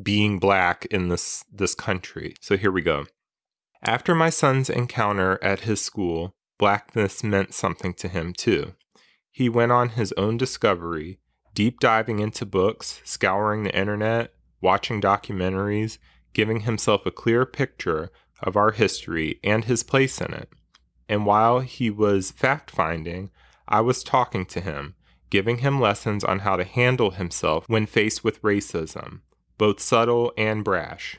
being 0.00 0.38
black 0.38 0.84
in 0.84 1.08
this 1.08 1.44
this 1.52 1.74
country. 1.74 2.36
So 2.40 2.56
here 2.56 2.70
we 2.70 2.80
go. 2.80 3.06
After 3.82 4.14
my 4.14 4.30
son's 4.30 4.70
encounter 4.70 5.40
at 5.42 5.62
his 5.62 5.80
school, 5.80 6.36
blackness 6.56 7.24
meant 7.24 7.54
something 7.54 7.92
to 7.94 8.06
him 8.06 8.32
too. 8.32 8.76
He 9.32 9.48
went 9.48 9.72
on 9.72 9.88
his 9.88 10.14
own 10.16 10.36
discovery, 10.36 11.18
deep 11.54 11.80
diving 11.80 12.20
into 12.20 12.46
books, 12.46 13.00
scouring 13.02 13.64
the 13.64 13.76
internet, 13.76 14.32
watching 14.60 15.00
documentaries, 15.00 15.98
giving 16.34 16.60
himself 16.60 17.04
a 17.04 17.10
clear 17.10 17.46
picture 17.46 18.12
of 18.44 18.56
our 18.56 18.70
history 18.70 19.40
and 19.42 19.64
his 19.64 19.82
place 19.82 20.20
in 20.20 20.32
it. 20.32 20.50
And 21.08 21.26
while 21.26 21.58
he 21.58 21.90
was 21.90 22.30
fact 22.30 22.70
finding, 22.70 23.32
I 23.66 23.80
was 23.80 24.04
talking 24.04 24.46
to 24.46 24.60
him, 24.60 24.94
giving 25.30 25.58
him 25.58 25.80
lessons 25.80 26.24
on 26.24 26.40
how 26.40 26.56
to 26.56 26.64
handle 26.64 27.12
himself 27.12 27.64
when 27.68 27.86
faced 27.86 28.24
with 28.24 28.42
racism, 28.42 29.20
both 29.56 29.80
subtle 29.80 30.32
and 30.36 30.64
brash. 30.64 31.18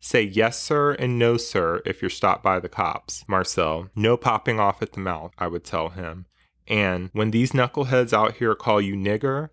Say 0.00 0.22
yes, 0.22 0.58
sir, 0.58 0.92
and 0.92 1.18
no, 1.18 1.36
sir, 1.36 1.82
if 1.84 2.00
you're 2.00 2.08
stopped 2.08 2.42
by 2.42 2.58
the 2.58 2.70
cops, 2.70 3.24
Marcel. 3.28 3.90
No 3.94 4.16
popping 4.16 4.58
off 4.58 4.80
at 4.80 4.92
the 4.92 5.00
mouth, 5.00 5.32
I 5.38 5.46
would 5.46 5.64
tell 5.64 5.90
him. 5.90 6.24
And 6.66 7.10
when 7.12 7.32
these 7.32 7.52
knuckleheads 7.52 8.12
out 8.12 8.36
here 8.36 8.54
call 8.54 8.80
you 8.80 8.94
nigger, 8.94 9.50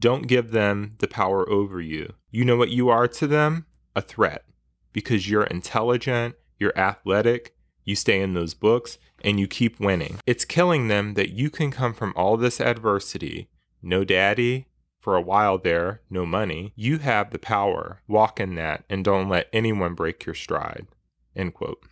don't 0.00 0.26
give 0.26 0.50
them 0.50 0.94
the 0.98 1.08
power 1.08 1.48
over 1.48 1.80
you. 1.80 2.14
You 2.30 2.44
know 2.44 2.56
what 2.56 2.70
you 2.70 2.88
are 2.88 3.06
to 3.06 3.26
them? 3.26 3.66
A 3.94 4.00
threat. 4.00 4.44
Because 4.92 5.28
you're 5.28 5.44
intelligent, 5.44 6.36
you're 6.58 6.76
athletic, 6.78 7.54
you 7.84 7.94
stay 7.94 8.20
in 8.20 8.34
those 8.34 8.54
books, 8.54 8.98
and 9.22 9.40
you 9.40 9.46
keep 9.46 9.80
winning. 9.80 10.18
It's 10.26 10.44
killing 10.44 10.88
them 10.88 11.14
that 11.14 11.30
you 11.30 11.50
can 11.50 11.70
come 11.70 11.94
from 11.94 12.12
all 12.16 12.36
this 12.36 12.60
adversity, 12.60 13.48
no 13.82 14.04
daddy, 14.04 14.66
for 15.02 15.16
a 15.16 15.22
while 15.22 15.58
there, 15.58 16.00
no 16.08 16.24
money. 16.24 16.72
You 16.76 16.98
have 16.98 17.30
the 17.30 17.38
power. 17.38 18.02
Walk 18.06 18.38
in 18.38 18.54
that 18.54 18.84
and 18.88 19.04
don't 19.04 19.28
let 19.28 19.48
anyone 19.52 19.94
break 19.94 20.24
your 20.24 20.34
stride. 20.34 20.86
End 21.34 21.54
quote. 21.54 21.82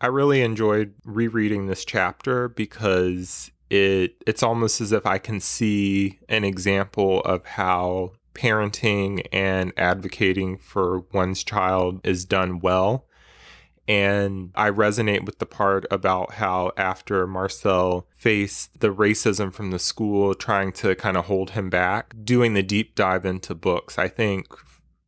I 0.00 0.06
really 0.06 0.42
enjoyed 0.42 0.94
rereading 1.04 1.66
this 1.66 1.84
chapter 1.84 2.48
because 2.48 3.50
it 3.70 4.22
it's 4.26 4.42
almost 4.42 4.80
as 4.80 4.92
if 4.92 5.06
I 5.06 5.18
can 5.18 5.40
see 5.40 6.18
an 6.28 6.44
example 6.44 7.20
of 7.22 7.44
how 7.44 8.12
parenting 8.34 9.26
and 9.32 9.72
advocating 9.76 10.58
for 10.58 11.00
one's 11.12 11.44
child 11.44 12.00
is 12.04 12.24
done 12.24 12.60
well 12.60 13.06
and 13.90 14.52
I 14.54 14.70
resonate 14.70 15.24
with 15.24 15.40
the 15.40 15.46
part 15.46 15.84
about 15.90 16.34
how 16.34 16.70
after 16.76 17.26
Marcel 17.26 18.06
faced 18.14 18.78
the 18.78 18.94
racism 18.94 19.52
from 19.52 19.72
the 19.72 19.80
school 19.80 20.32
trying 20.32 20.70
to 20.74 20.94
kind 20.94 21.16
of 21.16 21.24
hold 21.24 21.50
him 21.50 21.70
back, 21.70 22.14
doing 22.22 22.54
the 22.54 22.62
deep 22.62 22.94
dive 22.94 23.24
into 23.24 23.52
books. 23.52 23.98
I 23.98 24.06
think 24.06 24.46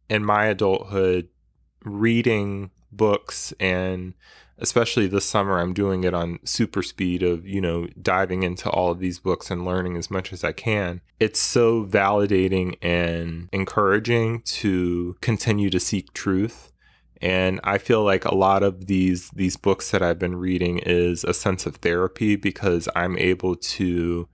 in 0.08 0.24
my 0.24 0.46
adulthood, 0.46 1.28
reading 1.84 2.72
books 2.90 3.54
and 3.60 4.14
especially 4.58 5.06
this 5.06 5.24
summer 5.24 5.58
i'm 5.58 5.72
doing 5.72 6.04
it 6.04 6.12
on 6.12 6.38
super 6.44 6.82
speed 6.82 7.22
of 7.22 7.46
you 7.46 7.60
know 7.60 7.86
diving 8.00 8.42
into 8.42 8.68
all 8.68 8.90
of 8.90 8.98
these 8.98 9.18
books 9.18 9.50
and 9.50 9.64
learning 9.64 9.96
as 9.96 10.10
much 10.10 10.30
as 10.30 10.44
i 10.44 10.52
can 10.52 11.00
it's 11.18 11.40
so 11.40 11.84
validating 11.84 12.76
and 12.82 13.48
encouraging 13.50 14.42
to 14.42 15.16
continue 15.22 15.70
to 15.70 15.80
seek 15.80 16.12
truth 16.12 16.71
and 17.22 17.60
i 17.64 17.78
feel 17.78 18.04
like 18.04 18.24
a 18.24 18.34
lot 18.34 18.62
of 18.62 18.86
these 18.86 19.30
these 19.30 19.56
books 19.56 19.90
that 19.90 20.02
i've 20.02 20.18
been 20.18 20.36
reading 20.36 20.78
is 20.78 21.24
a 21.24 21.32
sense 21.32 21.64
of 21.64 21.76
therapy 21.76 22.36
because 22.36 22.88
i'm 22.94 23.16
able 23.16 23.56
to 23.56 24.28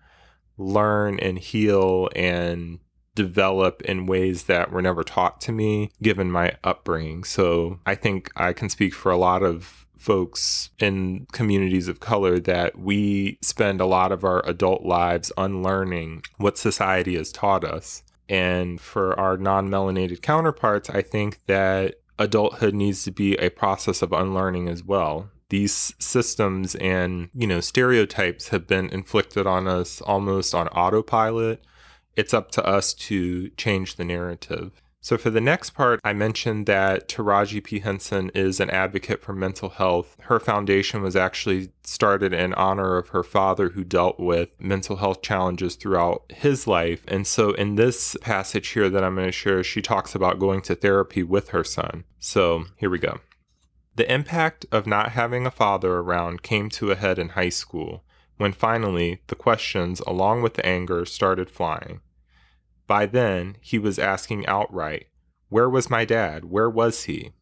learn 0.56 1.20
and 1.20 1.38
heal 1.38 2.08
and 2.16 2.80
develop 3.14 3.82
in 3.82 4.06
ways 4.06 4.44
that 4.44 4.70
were 4.70 4.82
never 4.82 5.02
taught 5.02 5.40
to 5.40 5.50
me 5.50 5.90
given 6.00 6.30
my 6.30 6.52
upbringing. 6.62 7.24
So 7.24 7.80
i 7.84 7.96
think 7.96 8.30
i 8.36 8.52
can 8.52 8.68
speak 8.68 8.94
for 8.94 9.10
a 9.10 9.16
lot 9.16 9.42
of 9.42 9.86
folks 9.98 10.70
in 10.78 11.26
communities 11.32 11.88
of 11.88 12.00
color 12.00 12.38
that 12.38 12.78
we 12.78 13.38
spend 13.42 13.80
a 13.80 13.86
lot 13.86 14.12
of 14.12 14.24
our 14.24 14.46
adult 14.46 14.82
lives 14.84 15.32
unlearning 15.36 16.22
what 16.36 16.56
society 16.56 17.16
has 17.16 17.32
taught 17.32 17.64
us. 17.64 18.04
And 18.28 18.80
for 18.80 19.18
our 19.18 19.36
non 19.36 19.68
melanated 19.68 20.22
counterparts, 20.22 20.88
I 20.90 21.02
think 21.02 21.44
that 21.46 21.96
adulthood 22.18 22.74
needs 22.74 23.02
to 23.04 23.10
be 23.10 23.34
a 23.36 23.50
process 23.50 24.02
of 24.02 24.12
unlearning 24.12 24.68
as 24.68 24.82
well. 24.82 25.30
These 25.50 25.94
systems 25.98 26.74
and, 26.74 27.30
you 27.34 27.46
know, 27.46 27.60
stereotypes 27.60 28.48
have 28.48 28.66
been 28.66 28.88
inflicted 28.90 29.46
on 29.46 29.66
us 29.66 30.00
almost 30.02 30.54
on 30.54 30.68
autopilot. 30.68 31.64
It's 32.16 32.34
up 32.34 32.50
to 32.52 32.66
us 32.66 32.92
to 32.94 33.48
change 33.50 33.96
the 33.96 34.04
narrative. 34.04 34.82
So, 35.00 35.16
for 35.16 35.30
the 35.30 35.40
next 35.40 35.70
part, 35.70 36.00
I 36.02 36.12
mentioned 36.12 36.66
that 36.66 37.08
Taraji 37.08 37.62
P. 37.62 37.78
Henson 37.78 38.30
is 38.34 38.58
an 38.58 38.68
advocate 38.70 39.22
for 39.22 39.32
mental 39.32 39.68
health. 39.68 40.16
Her 40.22 40.40
foundation 40.40 41.02
was 41.02 41.14
actually 41.14 41.70
started 41.84 42.32
in 42.32 42.52
honor 42.54 42.96
of 42.96 43.10
her 43.10 43.22
father, 43.22 43.70
who 43.70 43.84
dealt 43.84 44.18
with 44.18 44.48
mental 44.58 44.96
health 44.96 45.22
challenges 45.22 45.76
throughout 45.76 46.24
his 46.30 46.66
life. 46.66 47.04
And 47.06 47.26
so, 47.26 47.52
in 47.52 47.76
this 47.76 48.16
passage 48.20 48.68
here 48.68 48.90
that 48.90 49.04
I'm 49.04 49.14
going 49.14 49.28
to 49.28 49.32
share, 49.32 49.62
she 49.62 49.80
talks 49.80 50.16
about 50.16 50.40
going 50.40 50.62
to 50.62 50.74
therapy 50.74 51.22
with 51.22 51.50
her 51.50 51.64
son. 51.64 52.02
So, 52.18 52.64
here 52.76 52.90
we 52.90 52.98
go. 52.98 53.20
The 53.94 54.12
impact 54.12 54.66
of 54.72 54.86
not 54.86 55.12
having 55.12 55.46
a 55.46 55.50
father 55.50 55.92
around 55.94 56.42
came 56.42 56.68
to 56.70 56.90
a 56.90 56.96
head 56.96 57.18
in 57.18 57.30
high 57.30 57.48
school 57.48 58.02
when 58.36 58.52
finally 58.52 59.20
the 59.28 59.34
questions, 59.34 60.00
along 60.06 60.42
with 60.42 60.54
the 60.54 60.66
anger, 60.66 61.04
started 61.04 61.50
flying. 61.50 62.00
By 62.88 63.04
then, 63.04 63.58
he 63.60 63.78
was 63.78 63.98
asking 63.98 64.46
outright, 64.46 65.08
Where 65.50 65.68
was 65.68 65.90
my 65.90 66.06
dad? 66.06 66.46
Where 66.46 66.70
was 66.70 67.04
he? 67.04 67.32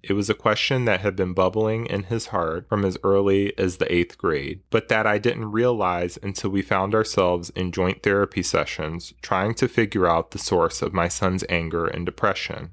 It 0.00 0.12
was 0.12 0.30
a 0.30 0.34
question 0.34 0.84
that 0.84 1.00
had 1.00 1.16
been 1.16 1.34
bubbling 1.34 1.86
in 1.86 2.04
his 2.04 2.26
heart 2.26 2.68
from 2.68 2.84
as 2.84 2.96
early 3.02 3.52
as 3.58 3.78
the 3.78 3.92
eighth 3.92 4.16
grade, 4.16 4.60
but 4.70 4.86
that 4.86 5.04
I 5.04 5.18
didn't 5.18 5.50
realize 5.50 6.16
until 6.22 6.50
we 6.50 6.62
found 6.62 6.94
ourselves 6.94 7.50
in 7.50 7.72
joint 7.72 8.04
therapy 8.04 8.44
sessions 8.44 9.12
trying 9.20 9.54
to 9.54 9.66
figure 9.66 10.06
out 10.06 10.30
the 10.30 10.38
source 10.38 10.80
of 10.80 10.94
my 10.94 11.08
son's 11.08 11.44
anger 11.48 11.86
and 11.86 12.06
depression. 12.06 12.70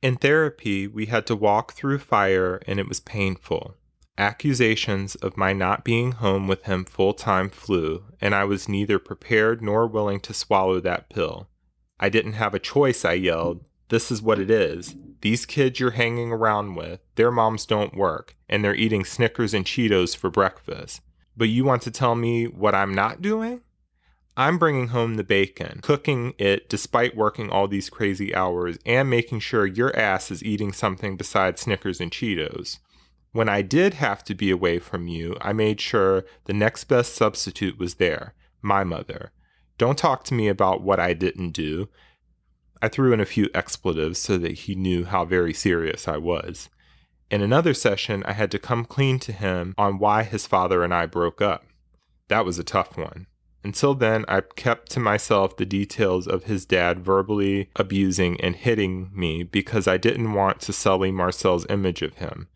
In 0.00 0.14
therapy, 0.14 0.86
we 0.86 1.06
had 1.06 1.26
to 1.26 1.34
walk 1.34 1.72
through 1.72 1.98
fire 1.98 2.62
and 2.68 2.78
it 2.78 2.88
was 2.88 3.00
painful. 3.00 3.74
Accusations 4.16 5.16
of 5.16 5.36
my 5.36 5.52
not 5.52 5.82
being 5.82 6.12
home 6.12 6.46
with 6.46 6.62
him 6.62 6.84
full 6.84 7.12
time 7.12 7.50
flew, 7.50 8.04
and 8.20 8.36
I 8.36 8.44
was 8.44 8.68
neither 8.68 9.00
prepared 9.00 9.60
nor 9.60 9.88
willing 9.88 10.20
to 10.20 10.32
swallow 10.32 10.78
that 10.80 11.10
pill. 11.10 11.48
I 11.98 12.08
didn't 12.08 12.34
have 12.34 12.54
a 12.54 12.58
choice, 12.58 13.04
I 13.04 13.14
yelled. 13.14 13.64
This 13.88 14.10
is 14.10 14.20
what 14.20 14.38
it 14.38 14.50
is. 14.50 14.94
These 15.20 15.46
kids 15.46 15.80
you're 15.80 15.92
hanging 15.92 16.30
around 16.30 16.74
with, 16.74 17.00
their 17.14 17.30
moms 17.30 17.64
don't 17.64 17.96
work, 17.96 18.36
and 18.48 18.62
they're 18.62 18.74
eating 18.74 19.04
Snickers 19.04 19.54
and 19.54 19.64
Cheetos 19.64 20.16
for 20.16 20.30
breakfast. 20.30 21.00
But 21.36 21.48
you 21.48 21.64
want 21.64 21.82
to 21.82 21.90
tell 21.90 22.14
me 22.14 22.46
what 22.46 22.74
I'm 22.74 22.94
not 22.94 23.22
doing? 23.22 23.62
I'm 24.36 24.58
bringing 24.58 24.88
home 24.88 25.14
the 25.14 25.24
bacon, 25.24 25.80
cooking 25.82 26.34
it 26.36 26.68
despite 26.68 27.16
working 27.16 27.48
all 27.48 27.68
these 27.68 27.88
crazy 27.88 28.34
hours, 28.34 28.76
and 28.84 29.08
making 29.08 29.40
sure 29.40 29.64
your 29.64 29.96
ass 29.96 30.30
is 30.30 30.44
eating 30.44 30.72
something 30.72 31.16
besides 31.16 31.62
Snickers 31.62 32.00
and 32.00 32.10
Cheetos. 32.10 32.78
When 33.32 33.48
I 33.48 33.62
did 33.62 33.94
have 33.94 34.22
to 34.24 34.34
be 34.34 34.50
away 34.50 34.78
from 34.78 35.08
you, 35.08 35.36
I 35.40 35.52
made 35.54 35.80
sure 35.80 36.24
the 36.44 36.52
next 36.52 36.84
best 36.84 37.14
substitute 37.14 37.78
was 37.78 37.94
there 37.94 38.34
my 38.62 38.82
mother. 38.82 39.30
Don't 39.78 39.98
talk 39.98 40.24
to 40.24 40.34
me 40.34 40.48
about 40.48 40.82
what 40.82 40.98
I 41.00 41.12
didn't 41.12 41.50
do. 41.50 41.88
I 42.80 42.88
threw 42.88 43.12
in 43.12 43.20
a 43.20 43.26
few 43.26 43.48
expletives 43.54 44.18
so 44.18 44.38
that 44.38 44.52
he 44.52 44.74
knew 44.74 45.04
how 45.04 45.24
very 45.24 45.52
serious 45.52 46.06
I 46.06 46.16
was. 46.18 46.68
In 47.30 47.42
another 47.42 47.74
session, 47.74 48.22
I 48.24 48.32
had 48.32 48.50
to 48.52 48.58
come 48.58 48.84
clean 48.84 49.18
to 49.20 49.32
him 49.32 49.74
on 49.76 49.98
why 49.98 50.22
his 50.22 50.46
father 50.46 50.84
and 50.84 50.94
I 50.94 51.06
broke 51.06 51.42
up. 51.42 51.64
That 52.28 52.44
was 52.44 52.58
a 52.58 52.64
tough 52.64 52.96
one. 52.96 53.26
Until 53.64 53.94
then, 53.94 54.24
I 54.28 54.42
kept 54.42 54.90
to 54.92 55.00
myself 55.00 55.56
the 55.56 55.66
details 55.66 56.28
of 56.28 56.44
his 56.44 56.64
dad 56.64 57.04
verbally 57.04 57.68
abusing 57.74 58.40
and 58.40 58.54
hitting 58.54 59.10
me 59.12 59.42
because 59.42 59.88
I 59.88 59.96
didn't 59.96 60.34
want 60.34 60.60
to 60.60 60.72
sully 60.72 61.10
Marcel's 61.10 61.66
image 61.68 62.00
of 62.00 62.14
him. 62.14 62.46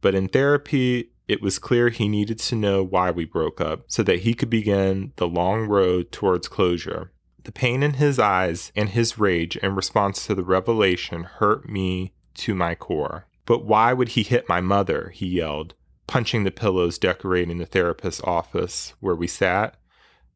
But 0.00 0.16
in 0.16 0.26
therapy, 0.26 1.10
it 1.30 1.40
was 1.40 1.60
clear 1.60 1.90
he 1.90 2.08
needed 2.08 2.40
to 2.40 2.56
know 2.56 2.82
why 2.82 3.12
we 3.12 3.24
broke 3.24 3.60
up 3.60 3.84
so 3.86 4.02
that 4.02 4.22
he 4.22 4.34
could 4.34 4.50
begin 4.50 5.12
the 5.14 5.28
long 5.28 5.68
road 5.68 6.10
towards 6.10 6.48
closure. 6.48 7.12
The 7.44 7.52
pain 7.52 7.84
in 7.84 7.94
his 7.94 8.18
eyes 8.18 8.72
and 8.74 8.88
his 8.88 9.16
rage 9.16 9.56
in 9.58 9.76
response 9.76 10.26
to 10.26 10.34
the 10.34 10.42
revelation 10.42 11.22
hurt 11.22 11.68
me 11.68 12.14
to 12.34 12.52
my 12.52 12.74
core. 12.74 13.28
But 13.46 13.64
why 13.64 13.92
would 13.92 14.10
he 14.10 14.24
hit 14.24 14.48
my 14.48 14.60
mother? 14.60 15.10
he 15.14 15.26
yelled, 15.28 15.74
punching 16.08 16.42
the 16.42 16.50
pillows 16.50 16.98
decorating 16.98 17.58
the 17.58 17.64
therapist's 17.66 18.20
office 18.24 18.94
where 18.98 19.14
we 19.14 19.28
sat. 19.28 19.76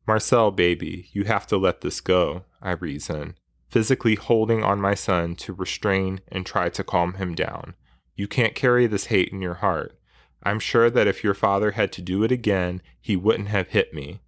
Marcel, 0.06 0.52
baby, 0.52 1.08
you 1.12 1.24
have 1.24 1.44
to 1.48 1.56
let 1.56 1.80
this 1.80 2.00
go, 2.00 2.44
I 2.62 2.70
reasoned, 2.70 3.34
physically 3.68 4.14
holding 4.14 4.62
on 4.62 4.80
my 4.80 4.94
son 4.94 5.34
to 5.36 5.52
restrain 5.52 6.20
and 6.28 6.46
try 6.46 6.68
to 6.68 6.84
calm 6.84 7.14
him 7.14 7.34
down. 7.34 7.74
You 8.14 8.28
can't 8.28 8.54
carry 8.54 8.86
this 8.86 9.06
hate 9.06 9.30
in 9.32 9.42
your 9.42 9.54
heart. 9.54 9.98
I'm 10.44 10.60
sure 10.60 10.90
that 10.90 11.06
if 11.06 11.24
your 11.24 11.34
father 11.34 11.72
had 11.72 11.92
to 11.92 12.02
do 12.02 12.22
it 12.22 12.32
again, 12.32 12.82
he 13.00 13.16
wouldn't 13.16 13.48
have 13.48 13.68
hit 13.68 13.94
me. 13.94 14.20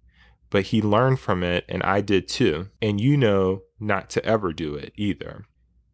But 0.49 0.67
he 0.67 0.81
learned 0.81 1.19
from 1.19 1.43
it, 1.43 1.65
and 1.67 1.83
I 1.83 2.01
did 2.01 2.27
too. 2.27 2.69
And 2.81 2.99
you 2.99 3.17
know 3.17 3.63
not 3.79 4.09
to 4.11 4.25
ever 4.25 4.53
do 4.53 4.75
it 4.75 4.93
either. 4.95 5.45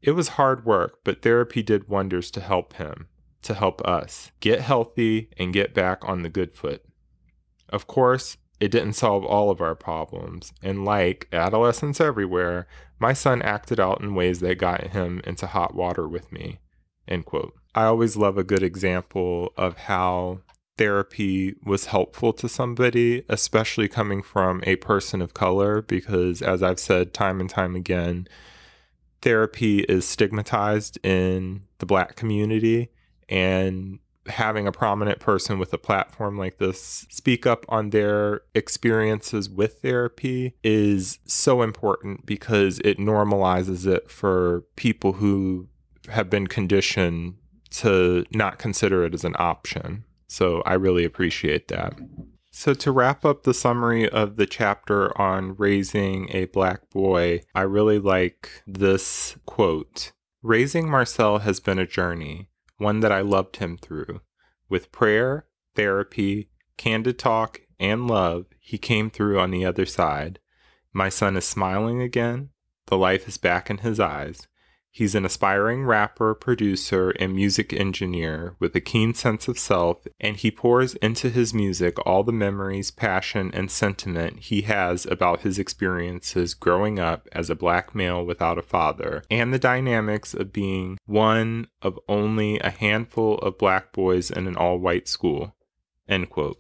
It 0.02 0.12
was 0.12 0.30
hard 0.30 0.66
work, 0.66 1.00
but 1.04 1.22
therapy 1.22 1.64
did 1.64 1.88
wonders 1.88 2.30
to 2.32 2.42
help 2.42 2.74
him, 2.74 3.08
to 3.42 3.54
help 3.54 3.82
us 3.88 4.32
get 4.40 4.62
healthy 4.62 5.30
and 5.38 5.54
get 5.54 5.74
back 5.74 6.08
on 6.08 6.24
the 6.24 6.30
good 6.30 6.54
foot. 6.54 6.84
Of 7.70 7.88
course, 7.88 8.38
it 8.60 8.72
didn't 8.72 8.94
solve 8.94 9.26
all 9.26 9.50
of 9.50 9.62
our 9.62 9.76
problems, 9.76 10.54
and 10.62 10.86
like 10.86 11.28
adolescents 11.34 12.00
everywhere, 12.00 12.68
my 13.00 13.14
son 13.14 13.42
acted 13.42 13.80
out 13.80 14.02
in 14.02 14.16
ways 14.16 14.40
that 14.40 14.58
got 14.58 14.88
him 14.88 15.22
into 15.26 15.48
hot 15.48 15.74
water 15.74 16.08
with 16.08 16.32
me. 16.32 16.60
End 17.08 17.26
quote. 17.26 17.54
I 17.76 17.86
always 17.86 18.16
love 18.16 18.38
a 18.38 18.44
good 18.44 18.64
example 18.64 19.52
of 19.58 19.78
how 19.78 20.42
therapy 20.78 21.56
was 21.64 21.88
helpful 21.88 22.34
to 22.34 22.50
somebody, 22.50 23.24
especially 23.30 23.88
coming 23.88 24.22
from 24.22 24.62
a 24.66 24.76
person 24.78 25.22
of 25.22 25.34
color, 25.34 25.82
because 25.82 26.42
as 26.42 26.62
I've 26.62 26.80
said 26.80 27.14
time 27.14 27.40
and 27.40 27.50
time 27.50 27.76
again, 27.76 28.28
therapy 29.22 29.80
is 29.82 30.08
stigmatized 30.08 31.04
in 31.04 31.64
the 31.80 31.86
black 31.86 32.16
community. 32.16 32.90
And 33.30 34.00
having 34.28 34.68
a 34.68 34.72
prominent 34.72 35.20
person 35.20 35.60
with 35.60 35.74
a 35.74 35.78
platform 35.78 36.38
like 36.38 36.58
this 36.58 37.06
speak 37.10 37.46
up 37.46 37.66
on 37.70 37.90
their 37.90 38.42
experiences 38.56 39.50
with 39.50 39.80
therapy 39.82 40.56
is 40.64 41.20
so 41.26 41.62
important 41.62 42.26
because 42.26 42.80
it 42.80 42.98
normalizes 42.98 43.86
it 43.86 44.10
for 44.10 44.64
people 44.76 45.14
who 45.14 45.68
have 46.10 46.30
been 46.30 46.48
conditioned 46.48 47.36
to 47.74 48.26
not 48.32 48.60
consider 48.60 49.04
it 49.04 49.14
as 49.14 49.24
an 49.24 49.36
option. 49.38 50.06
So 50.28 50.62
I 50.66 50.74
really 50.74 51.06
appreciate 51.06 51.68
that. 51.68 52.00
So, 52.56 52.76
to 52.76 52.92
wrap 52.92 53.26
up 53.26 53.44
the 53.44 53.54
summary 53.54 54.08
of 54.08 54.36
the 54.36 54.46
chapter 54.46 55.20
on 55.20 55.56
raising 55.56 56.30
a 56.30 56.46
black 56.46 56.88
boy, 56.92 57.42
I 57.56 57.62
really 57.62 57.98
like 57.98 58.62
this 58.68 59.36
quote 59.48 60.12
Raising 60.44 60.88
Marcel 60.88 61.40
has 61.40 61.60
been 61.60 61.80
a 61.80 61.88
journey, 61.88 62.50
one 62.78 63.00
that 63.00 63.12
I 63.12 63.22
loved 63.22 63.58
him 63.58 63.76
through. 63.78 64.22
With 64.70 64.92
prayer, 64.92 65.48
therapy, 65.76 66.50
candid 66.78 67.18
talk, 67.18 67.62
and 67.80 68.08
love, 68.08 68.46
he 68.60 68.78
came 68.78 69.10
through 69.10 69.40
on 69.40 69.50
the 69.50 69.66
other 69.66 69.88
side. 69.88 70.40
My 70.94 71.10
son 71.10 71.36
is 71.36 71.46
smiling 71.46 72.02
again. 72.02 72.50
The 72.86 72.98
life 72.98 73.28
is 73.28 73.38
back 73.38 73.72
in 73.72 73.80
his 73.80 74.00
eyes. 74.00 74.48
He's 74.96 75.16
an 75.16 75.26
aspiring 75.26 75.86
rapper, 75.86 76.36
producer, 76.36 77.10
and 77.20 77.34
music 77.34 77.74
engineer 77.74 78.56
with 78.60 78.76
a 78.76 78.80
keen 78.80 79.16
sense 79.16 79.48
of 79.48 79.58
self, 79.58 80.06
and 80.20 80.38
he 80.38 80.52
pours 80.52 80.94
into 80.96 81.32
his 81.32 81.52
music 81.52 81.98
all 82.06 82.24
the 82.24 82.32
memories, 82.32 82.92
passion, 82.92 83.50
and 83.56 83.72
sentiment 83.72 84.42
he 84.42 84.62
has 84.62 85.08
about 85.08 85.42
his 85.42 85.58
experiences 85.58 86.54
growing 86.54 87.00
up 87.00 87.28
as 87.32 87.50
a 87.50 87.56
black 87.56 87.96
male 87.96 88.24
without 88.24 88.60
a 88.60 88.62
father, 88.62 89.24
and 89.32 89.52
the 89.52 89.58
dynamics 89.58 90.36
of 90.36 90.54
being 90.54 91.00
one 91.08 91.66
of 91.82 92.00
only 92.08 92.60
a 92.60 92.70
handful 92.70 93.40
of 93.40 93.58
black 93.58 93.94
boys 93.94 94.30
in 94.30 94.48
an 94.48 94.56
all 94.56 94.78
white 94.78 95.08
school. 95.08 95.56
End 96.08 96.30
quote. 96.30 96.58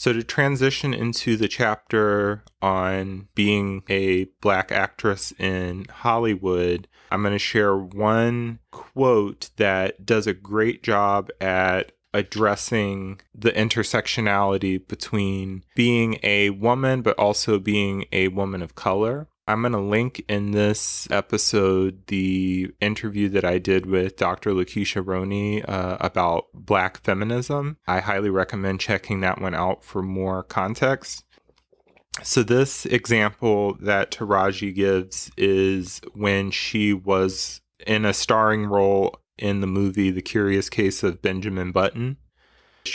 So, 0.00 0.12
to 0.12 0.22
transition 0.22 0.94
into 0.94 1.36
the 1.36 1.48
chapter 1.48 2.44
on 2.62 3.26
being 3.34 3.82
a 3.88 4.26
black 4.40 4.70
actress 4.70 5.32
in 5.40 5.86
Hollywood, 5.90 6.86
I'm 7.10 7.22
going 7.22 7.34
to 7.34 7.38
share 7.40 7.76
one 7.76 8.60
quote 8.70 9.50
that 9.56 10.06
does 10.06 10.28
a 10.28 10.34
great 10.34 10.84
job 10.84 11.30
at 11.40 11.90
addressing 12.14 13.20
the 13.34 13.50
intersectionality 13.50 14.86
between 14.86 15.64
being 15.74 16.20
a 16.22 16.50
woman, 16.50 17.02
but 17.02 17.18
also 17.18 17.58
being 17.58 18.04
a 18.12 18.28
woman 18.28 18.62
of 18.62 18.76
color. 18.76 19.26
I'm 19.48 19.62
going 19.62 19.72
to 19.72 19.78
link 19.78 20.22
in 20.28 20.50
this 20.50 21.08
episode 21.10 22.06
the 22.08 22.70
interview 22.82 23.30
that 23.30 23.46
I 23.46 23.56
did 23.56 23.86
with 23.86 24.16
Dr. 24.16 24.50
Lakeisha 24.50 25.02
Roney 25.04 25.64
uh, 25.64 25.96
about 26.00 26.48
Black 26.52 27.02
feminism. 27.02 27.78
I 27.86 28.00
highly 28.00 28.28
recommend 28.28 28.80
checking 28.80 29.22
that 29.22 29.40
one 29.40 29.54
out 29.54 29.82
for 29.82 30.02
more 30.02 30.42
context. 30.42 31.24
So, 32.22 32.42
this 32.42 32.84
example 32.84 33.78
that 33.80 34.10
Taraji 34.10 34.74
gives 34.74 35.30
is 35.38 36.02
when 36.12 36.50
she 36.50 36.92
was 36.92 37.62
in 37.86 38.04
a 38.04 38.12
starring 38.12 38.66
role 38.66 39.18
in 39.38 39.62
the 39.62 39.66
movie 39.66 40.10
The 40.10 40.20
Curious 40.20 40.68
Case 40.68 41.02
of 41.02 41.22
Benjamin 41.22 41.72
Button. 41.72 42.18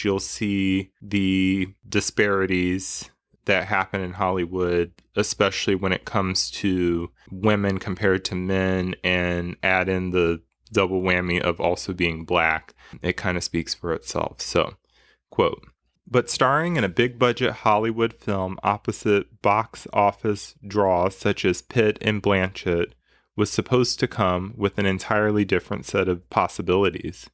You'll 0.04 0.20
see 0.20 0.92
the 1.02 1.74
disparities 1.88 3.10
that 3.46 3.66
happen 3.66 4.02
in 4.02 4.14
Hollywood, 4.14 4.94
especially 5.16 5.76
when 5.76 5.92
it 5.92 6.06
comes 6.06 6.50
to 6.52 7.12
women 7.32 7.78
compared 7.78 8.26
to 8.26 8.36
men, 8.36 8.96
and 9.04 9.56
add 9.64 9.90
in 9.90 10.12
the 10.12 10.42
double 10.72 11.02
whammy 11.02 11.40
of 11.40 11.60
also 11.60 11.94
being 11.94 12.26
black, 12.26 12.74
it 13.02 13.18
kind 13.18 13.38
of 13.38 13.44
speaks 13.44 13.74
for 13.74 13.94
itself. 13.94 14.42
So, 14.42 14.76
quote, 15.30 15.66
but 16.06 16.30
starring 16.30 16.76
in 16.76 16.84
a 16.84 16.90
big 16.90 17.18
budget 17.18 17.52
Hollywood 17.52 18.14
film 18.14 18.60
opposite 18.64 19.42
box 19.42 19.88
office 19.94 20.56
draws 20.68 21.16
such 21.16 21.46
as 21.46 21.62
Pitt 21.62 21.98
and 22.02 22.22
Blanchett 22.22 22.94
was 23.36 23.50
supposed 23.50 24.00
to 24.00 24.08
come 24.08 24.54
with 24.58 24.78
an 24.78 24.86
entirely 24.86 25.46
different 25.46 25.86
set 25.86 26.08
of 26.08 26.30
possibilities 26.30 27.30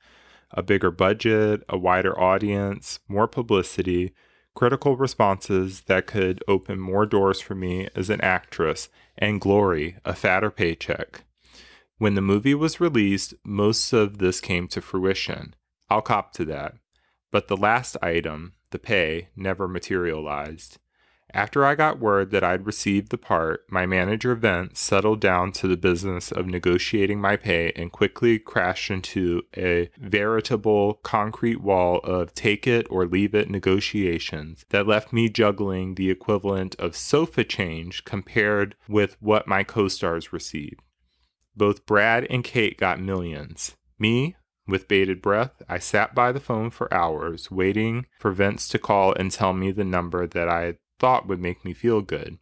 a 0.51 0.63
bigger 0.63 0.89
budget, 0.89 1.63
a 1.69 1.77
wider 1.77 2.19
audience, 2.19 2.99
more 3.07 3.27
publicity, 3.27 4.13
critical 4.59 4.97
responses 4.97 5.83
that 5.83 6.05
could 6.05 6.43
open 6.45 6.77
more 6.77 7.05
doors 7.05 7.39
for 7.39 7.55
me 7.55 7.87
as 7.95 8.09
an 8.09 8.19
actress, 8.19 8.89
and 9.17 9.39
glory, 9.39 9.95
a 10.03 10.13
fatter 10.13 10.51
paycheck. 10.51 11.21
When 11.97 12.15
the 12.15 12.21
movie 12.21 12.53
was 12.53 12.81
released, 12.81 13.33
most 13.45 13.93
of 13.93 14.17
this 14.17 14.41
came 14.41 14.67
to 14.67 14.81
fruition. 14.81 15.55
I'll 15.89 16.01
cop 16.01 16.33
to 16.33 16.43
that. 16.43 16.73
But 17.31 17.47
the 17.47 17.55
last 17.55 17.95
item, 18.01 18.51
the 18.71 18.79
pay, 18.79 19.29
never 19.33 19.65
materialized. 19.65 20.77
After 21.33 21.63
I 21.63 21.75
got 21.75 21.99
word 21.99 22.31
that 22.31 22.43
I'd 22.43 22.65
received 22.65 23.09
the 23.09 23.17
part, 23.17 23.63
my 23.69 23.85
manager 23.85 24.33
Vince 24.33 24.79
settled 24.79 25.21
down 25.21 25.51
to 25.53 25.67
the 25.67 25.77
business 25.77 26.31
of 26.31 26.47
negotiating 26.47 27.21
my 27.21 27.35
pay 27.35 27.71
and 27.75 27.91
quickly 27.91 28.39
crashed 28.39 28.89
into 28.89 29.43
a 29.55 29.91
veritable 29.99 30.95
concrete 30.95 31.61
wall 31.61 31.99
of 31.99 32.33
take 32.33 32.65
it 32.65 32.87
or 32.89 33.05
leave 33.05 33.35
it 33.35 33.49
negotiations 33.49 34.65
that 34.69 34.87
left 34.87 35.13
me 35.13 35.29
juggling 35.29 35.95
the 35.95 36.09
equivalent 36.09 36.75
of 36.79 36.95
sofa 36.95 37.43
change 37.43 38.05
compared 38.05 38.75
with 38.87 39.15
what 39.19 39.47
my 39.47 39.63
co 39.63 39.87
stars 39.87 40.33
received. 40.33 40.81
Both 41.55 41.85
Brad 41.85 42.25
and 42.29 42.43
Kate 42.43 42.77
got 42.77 42.99
millions. 42.99 43.75
Me, 43.99 44.35
with 44.67 44.87
bated 44.87 45.21
breath, 45.21 45.61
I 45.67 45.77
sat 45.77 46.15
by 46.15 46.31
the 46.31 46.39
phone 46.39 46.69
for 46.69 46.91
hours, 46.93 47.51
waiting 47.51 48.05
for 48.19 48.31
Vince 48.31 48.67
to 48.69 48.79
call 48.79 49.13
and 49.13 49.31
tell 49.31 49.53
me 49.53 49.71
the 49.71 49.83
number 49.83 50.25
that 50.25 50.47
I 50.47 50.75
thought 50.99 51.27
would 51.27 51.39
make 51.39 51.65
me 51.65 51.73
feel 51.73 52.01
good. 52.01 52.37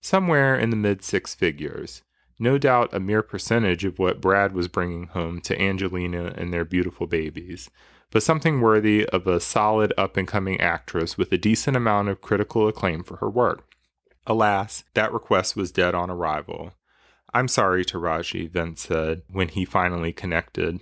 Somewhere 0.00 0.58
in 0.58 0.70
the 0.70 0.76
mid 0.76 1.02
six 1.02 1.34
figures. 1.34 2.02
No 2.38 2.56
doubt 2.56 2.94
a 2.94 3.00
mere 3.00 3.22
percentage 3.22 3.84
of 3.84 3.98
what 3.98 4.20
Brad 4.20 4.52
was 4.52 4.68
bringing 4.68 5.08
home 5.08 5.40
to 5.40 5.60
Angelina 5.60 6.32
and 6.36 6.52
their 6.52 6.64
beautiful 6.64 7.08
babies, 7.08 7.68
but 8.10 8.22
something 8.22 8.60
worthy 8.60 9.04
of 9.06 9.26
a 9.26 9.40
solid 9.40 9.92
up 9.98 10.16
and 10.16 10.28
coming 10.28 10.60
actress 10.60 11.18
with 11.18 11.32
a 11.32 11.38
decent 11.38 11.76
amount 11.76 12.08
of 12.08 12.20
critical 12.20 12.68
acclaim 12.68 13.02
for 13.02 13.16
her 13.16 13.28
work. 13.28 13.64
Alas, 14.26 14.84
that 14.94 15.12
request 15.12 15.56
was 15.56 15.72
dead 15.72 15.94
on 15.94 16.10
arrival. 16.10 16.72
I'm 17.34 17.48
sorry, 17.48 17.84
Taraji, 17.84 18.48
Vince 18.50 18.82
said 18.82 19.22
when 19.30 19.48
he 19.48 19.64
finally 19.64 20.12
connected. 20.12 20.80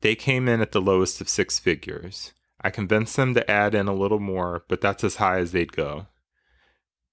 They 0.00 0.14
came 0.14 0.48
in 0.48 0.60
at 0.60 0.72
the 0.72 0.82
lowest 0.82 1.20
of 1.20 1.28
six 1.28 1.58
figures. 1.58 2.32
I 2.64 2.70
convinced 2.70 3.14
them 3.14 3.34
to 3.34 3.48
add 3.48 3.74
in 3.74 3.88
a 3.88 3.94
little 3.94 4.18
more, 4.18 4.64
but 4.68 4.80
that's 4.80 5.04
as 5.04 5.16
high 5.16 5.38
as 5.38 5.52
they'd 5.52 5.72
go. 5.72 6.06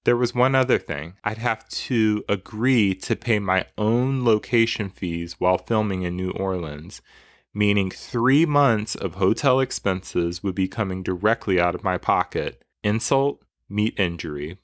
There 0.05 0.15
was 0.15 0.33
one 0.33 0.55
other 0.55 0.79
thing. 0.79 1.15
I'd 1.25 1.37
have 1.39 1.67
to 1.67 2.23
agree 2.29 2.95
to 2.95 3.15
pay 3.17 3.37
my 3.37 3.65
own 3.77 4.23
location 4.23 4.89
fees 4.89 5.35
while 5.39 5.57
filming 5.57 6.03
in 6.03 6.15
New 6.15 6.31
Orleans, 6.31 7.01
meaning 7.53 7.91
three 7.91 8.45
months 8.45 8.95
of 8.95 9.15
hotel 9.15 9.59
expenses 9.59 10.41
would 10.41 10.55
be 10.55 10.69
coming 10.69 11.03
directly 11.03 11.59
out 11.59 11.75
of 11.75 11.83
my 11.83 11.97
pocket. 11.97 12.63
Insult, 12.81 13.43
meet 13.69 13.99
injury. 13.99 14.57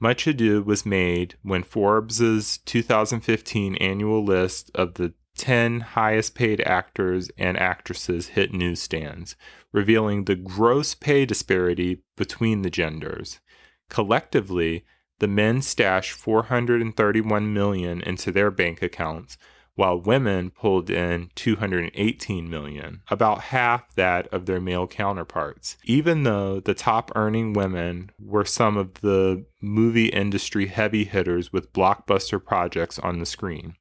Much 0.00 0.26
ado 0.26 0.62
was 0.62 0.86
made 0.86 1.34
when 1.42 1.62
Forbes' 1.62 2.58
2015 2.58 3.74
annual 3.76 4.24
list 4.24 4.70
of 4.74 4.94
the 4.94 5.12
10 5.38 5.80
highest 5.80 6.34
paid 6.34 6.60
actors 6.62 7.30
and 7.38 7.56
actresses 7.56 8.28
hit 8.28 8.52
newsstands, 8.52 9.36
revealing 9.72 10.24
the 10.24 10.34
gross 10.34 10.94
pay 10.94 11.24
disparity 11.24 12.02
between 12.16 12.62
the 12.62 12.70
genders. 12.70 13.40
Collectively, 13.88 14.84
the 15.20 15.28
men 15.28 15.62
stashed 15.62 16.12
431 16.12 17.52
million 17.52 18.02
into 18.02 18.30
their 18.30 18.50
bank 18.50 18.82
accounts, 18.82 19.38
while 19.74 20.00
women 20.00 20.50
pulled 20.50 20.90
in 20.90 21.30
218 21.36 22.50
million, 22.50 23.00
about 23.10 23.40
half 23.42 23.94
that 23.94 24.26
of 24.28 24.46
their 24.46 24.60
male 24.60 24.88
counterparts. 24.88 25.76
Even 25.84 26.24
though 26.24 26.58
the 26.58 26.74
top 26.74 27.12
earning 27.14 27.52
women 27.52 28.10
were 28.20 28.44
some 28.44 28.76
of 28.76 28.94
the 29.02 29.44
movie 29.62 30.08
industry 30.08 30.66
heavy 30.66 31.04
hitters 31.04 31.52
with 31.52 31.72
blockbuster 31.72 32.44
projects 32.44 32.98
on 32.98 33.20
the 33.20 33.26
screen. 33.26 33.76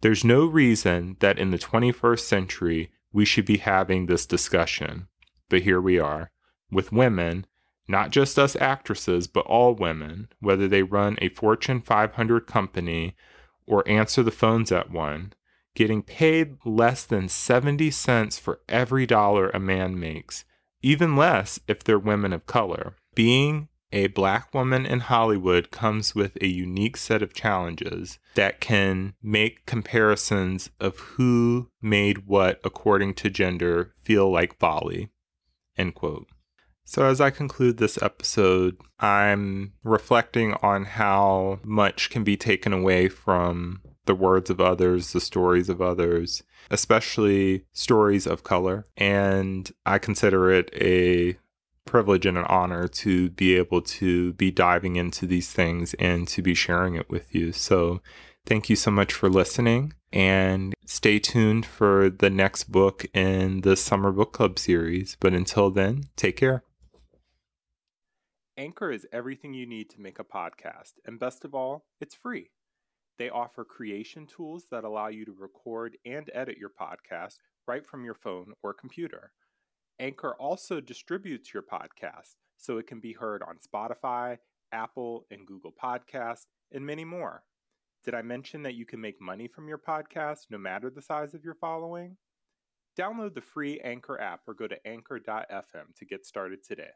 There's 0.00 0.24
no 0.24 0.46
reason 0.46 1.16
that 1.20 1.38
in 1.38 1.50
the 1.50 1.58
21st 1.58 2.20
century 2.20 2.92
we 3.12 3.24
should 3.24 3.44
be 3.44 3.58
having 3.58 4.06
this 4.06 4.26
discussion, 4.26 5.08
but 5.48 5.62
here 5.62 5.80
we 5.80 5.98
are, 5.98 6.30
with 6.70 6.92
women, 6.92 7.46
not 7.88 8.10
just 8.10 8.38
us 8.38 8.54
actresses, 8.56 9.26
but 9.26 9.46
all 9.46 9.74
women, 9.74 10.28
whether 10.40 10.68
they 10.68 10.82
run 10.82 11.16
a 11.20 11.30
Fortune 11.30 11.80
500 11.80 12.46
company 12.46 13.16
or 13.66 13.88
answer 13.88 14.22
the 14.22 14.30
phones 14.30 14.70
at 14.70 14.90
one, 14.90 15.32
getting 15.74 16.02
paid 16.02 16.56
less 16.64 17.04
than 17.04 17.28
70 17.28 17.90
cents 17.90 18.38
for 18.38 18.60
every 18.68 19.06
dollar 19.06 19.50
a 19.50 19.58
man 19.58 19.98
makes, 19.98 20.44
even 20.82 21.16
less 21.16 21.58
if 21.66 21.82
they're 21.82 21.98
women 21.98 22.32
of 22.32 22.46
color. 22.46 22.94
Being 23.14 23.68
a 23.92 24.08
black 24.08 24.52
woman 24.54 24.84
in 24.84 25.00
Hollywood 25.00 25.70
comes 25.70 26.14
with 26.14 26.36
a 26.40 26.46
unique 26.46 26.96
set 26.96 27.22
of 27.22 27.32
challenges 27.32 28.18
that 28.34 28.60
can 28.60 29.14
make 29.22 29.66
comparisons 29.66 30.70
of 30.80 30.98
who 30.98 31.70
made 31.80 32.26
what 32.26 32.60
according 32.64 33.14
to 33.14 33.30
gender 33.30 33.92
feel 34.02 34.30
like 34.30 34.58
folly. 34.58 35.10
End 35.76 35.94
quote. 35.94 36.26
So, 36.84 37.04
as 37.04 37.20
I 37.20 37.28
conclude 37.28 37.76
this 37.76 38.00
episode, 38.00 38.78
I'm 38.98 39.74
reflecting 39.84 40.54
on 40.62 40.86
how 40.86 41.60
much 41.62 42.08
can 42.08 42.24
be 42.24 42.36
taken 42.36 42.72
away 42.72 43.10
from 43.10 43.82
the 44.06 44.14
words 44.14 44.48
of 44.48 44.58
others, 44.58 45.12
the 45.12 45.20
stories 45.20 45.68
of 45.68 45.82
others, 45.82 46.42
especially 46.70 47.66
stories 47.74 48.26
of 48.26 48.42
color. 48.42 48.86
And 48.96 49.70
I 49.84 49.98
consider 49.98 50.50
it 50.50 50.70
a 50.74 51.36
privilege 51.88 52.26
and 52.26 52.36
an 52.36 52.44
honor 52.44 52.86
to 52.86 53.30
be 53.30 53.56
able 53.56 53.80
to 53.80 54.34
be 54.34 54.50
diving 54.50 54.96
into 54.96 55.26
these 55.26 55.50
things 55.52 55.94
and 55.94 56.28
to 56.28 56.42
be 56.42 56.54
sharing 56.54 56.94
it 56.94 57.08
with 57.08 57.34
you. 57.34 57.52
So, 57.52 58.00
thank 58.46 58.68
you 58.68 58.76
so 58.76 58.90
much 58.90 59.12
for 59.12 59.28
listening 59.28 59.94
and 60.12 60.74
stay 60.86 61.18
tuned 61.18 61.66
for 61.66 62.10
the 62.10 62.30
next 62.30 62.64
book 62.64 63.06
in 63.14 63.62
the 63.62 63.76
Summer 63.76 64.12
Book 64.12 64.32
Club 64.32 64.58
series. 64.58 65.16
But 65.20 65.32
until 65.32 65.70
then, 65.70 66.04
take 66.16 66.36
care. 66.36 66.62
Anchor 68.56 68.90
is 68.90 69.06
everything 69.12 69.54
you 69.54 69.66
need 69.66 69.88
to 69.90 70.00
make 70.00 70.18
a 70.18 70.24
podcast, 70.24 70.94
and 71.06 71.20
best 71.20 71.44
of 71.44 71.54
all, 71.54 71.84
it's 72.00 72.14
free. 72.14 72.50
They 73.16 73.30
offer 73.30 73.64
creation 73.64 74.26
tools 74.26 74.64
that 74.70 74.84
allow 74.84 75.08
you 75.08 75.24
to 75.24 75.32
record 75.32 75.96
and 76.04 76.28
edit 76.34 76.58
your 76.58 76.70
podcast 76.70 77.36
right 77.66 77.84
from 77.84 78.04
your 78.04 78.14
phone 78.14 78.52
or 78.62 78.74
computer. 78.74 79.32
Anchor 80.00 80.34
also 80.34 80.80
distributes 80.80 81.52
your 81.52 81.62
podcast 81.62 82.36
so 82.56 82.78
it 82.78 82.86
can 82.86 83.00
be 83.00 83.12
heard 83.12 83.42
on 83.42 83.56
Spotify, 83.58 84.38
Apple, 84.72 85.26
and 85.30 85.46
Google 85.46 85.72
Podcasts, 85.72 86.46
and 86.72 86.84
many 86.84 87.04
more. 87.04 87.42
Did 88.04 88.14
I 88.14 88.22
mention 88.22 88.62
that 88.62 88.74
you 88.74 88.86
can 88.86 89.00
make 89.00 89.20
money 89.20 89.48
from 89.48 89.68
your 89.68 89.78
podcast 89.78 90.46
no 90.50 90.58
matter 90.58 90.90
the 90.90 91.02
size 91.02 91.34
of 91.34 91.44
your 91.44 91.54
following? 91.54 92.16
Download 92.98 93.34
the 93.34 93.40
free 93.40 93.80
Anchor 93.80 94.20
app 94.20 94.40
or 94.46 94.54
go 94.54 94.66
to 94.66 94.86
anchor.fm 94.86 95.94
to 95.96 96.04
get 96.04 96.26
started 96.26 96.64
today. 96.64 96.90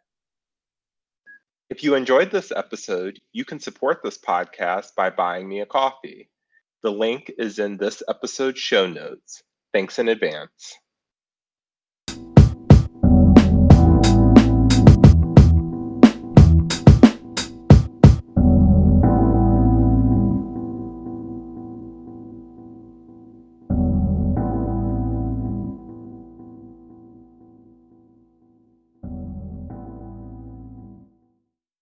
If 1.70 1.82
you 1.82 1.94
enjoyed 1.94 2.30
this 2.30 2.52
episode, 2.54 3.20
you 3.32 3.44
can 3.44 3.58
support 3.58 4.00
this 4.02 4.18
podcast 4.18 4.94
by 4.94 5.10
buying 5.10 5.48
me 5.48 5.60
a 5.60 5.66
coffee. 5.66 6.28
The 6.82 6.90
link 6.90 7.32
is 7.38 7.58
in 7.58 7.78
this 7.78 8.02
episode's 8.08 8.60
show 8.60 8.86
notes. 8.86 9.42
Thanks 9.72 9.98
in 9.98 10.08
advance. 10.08 10.76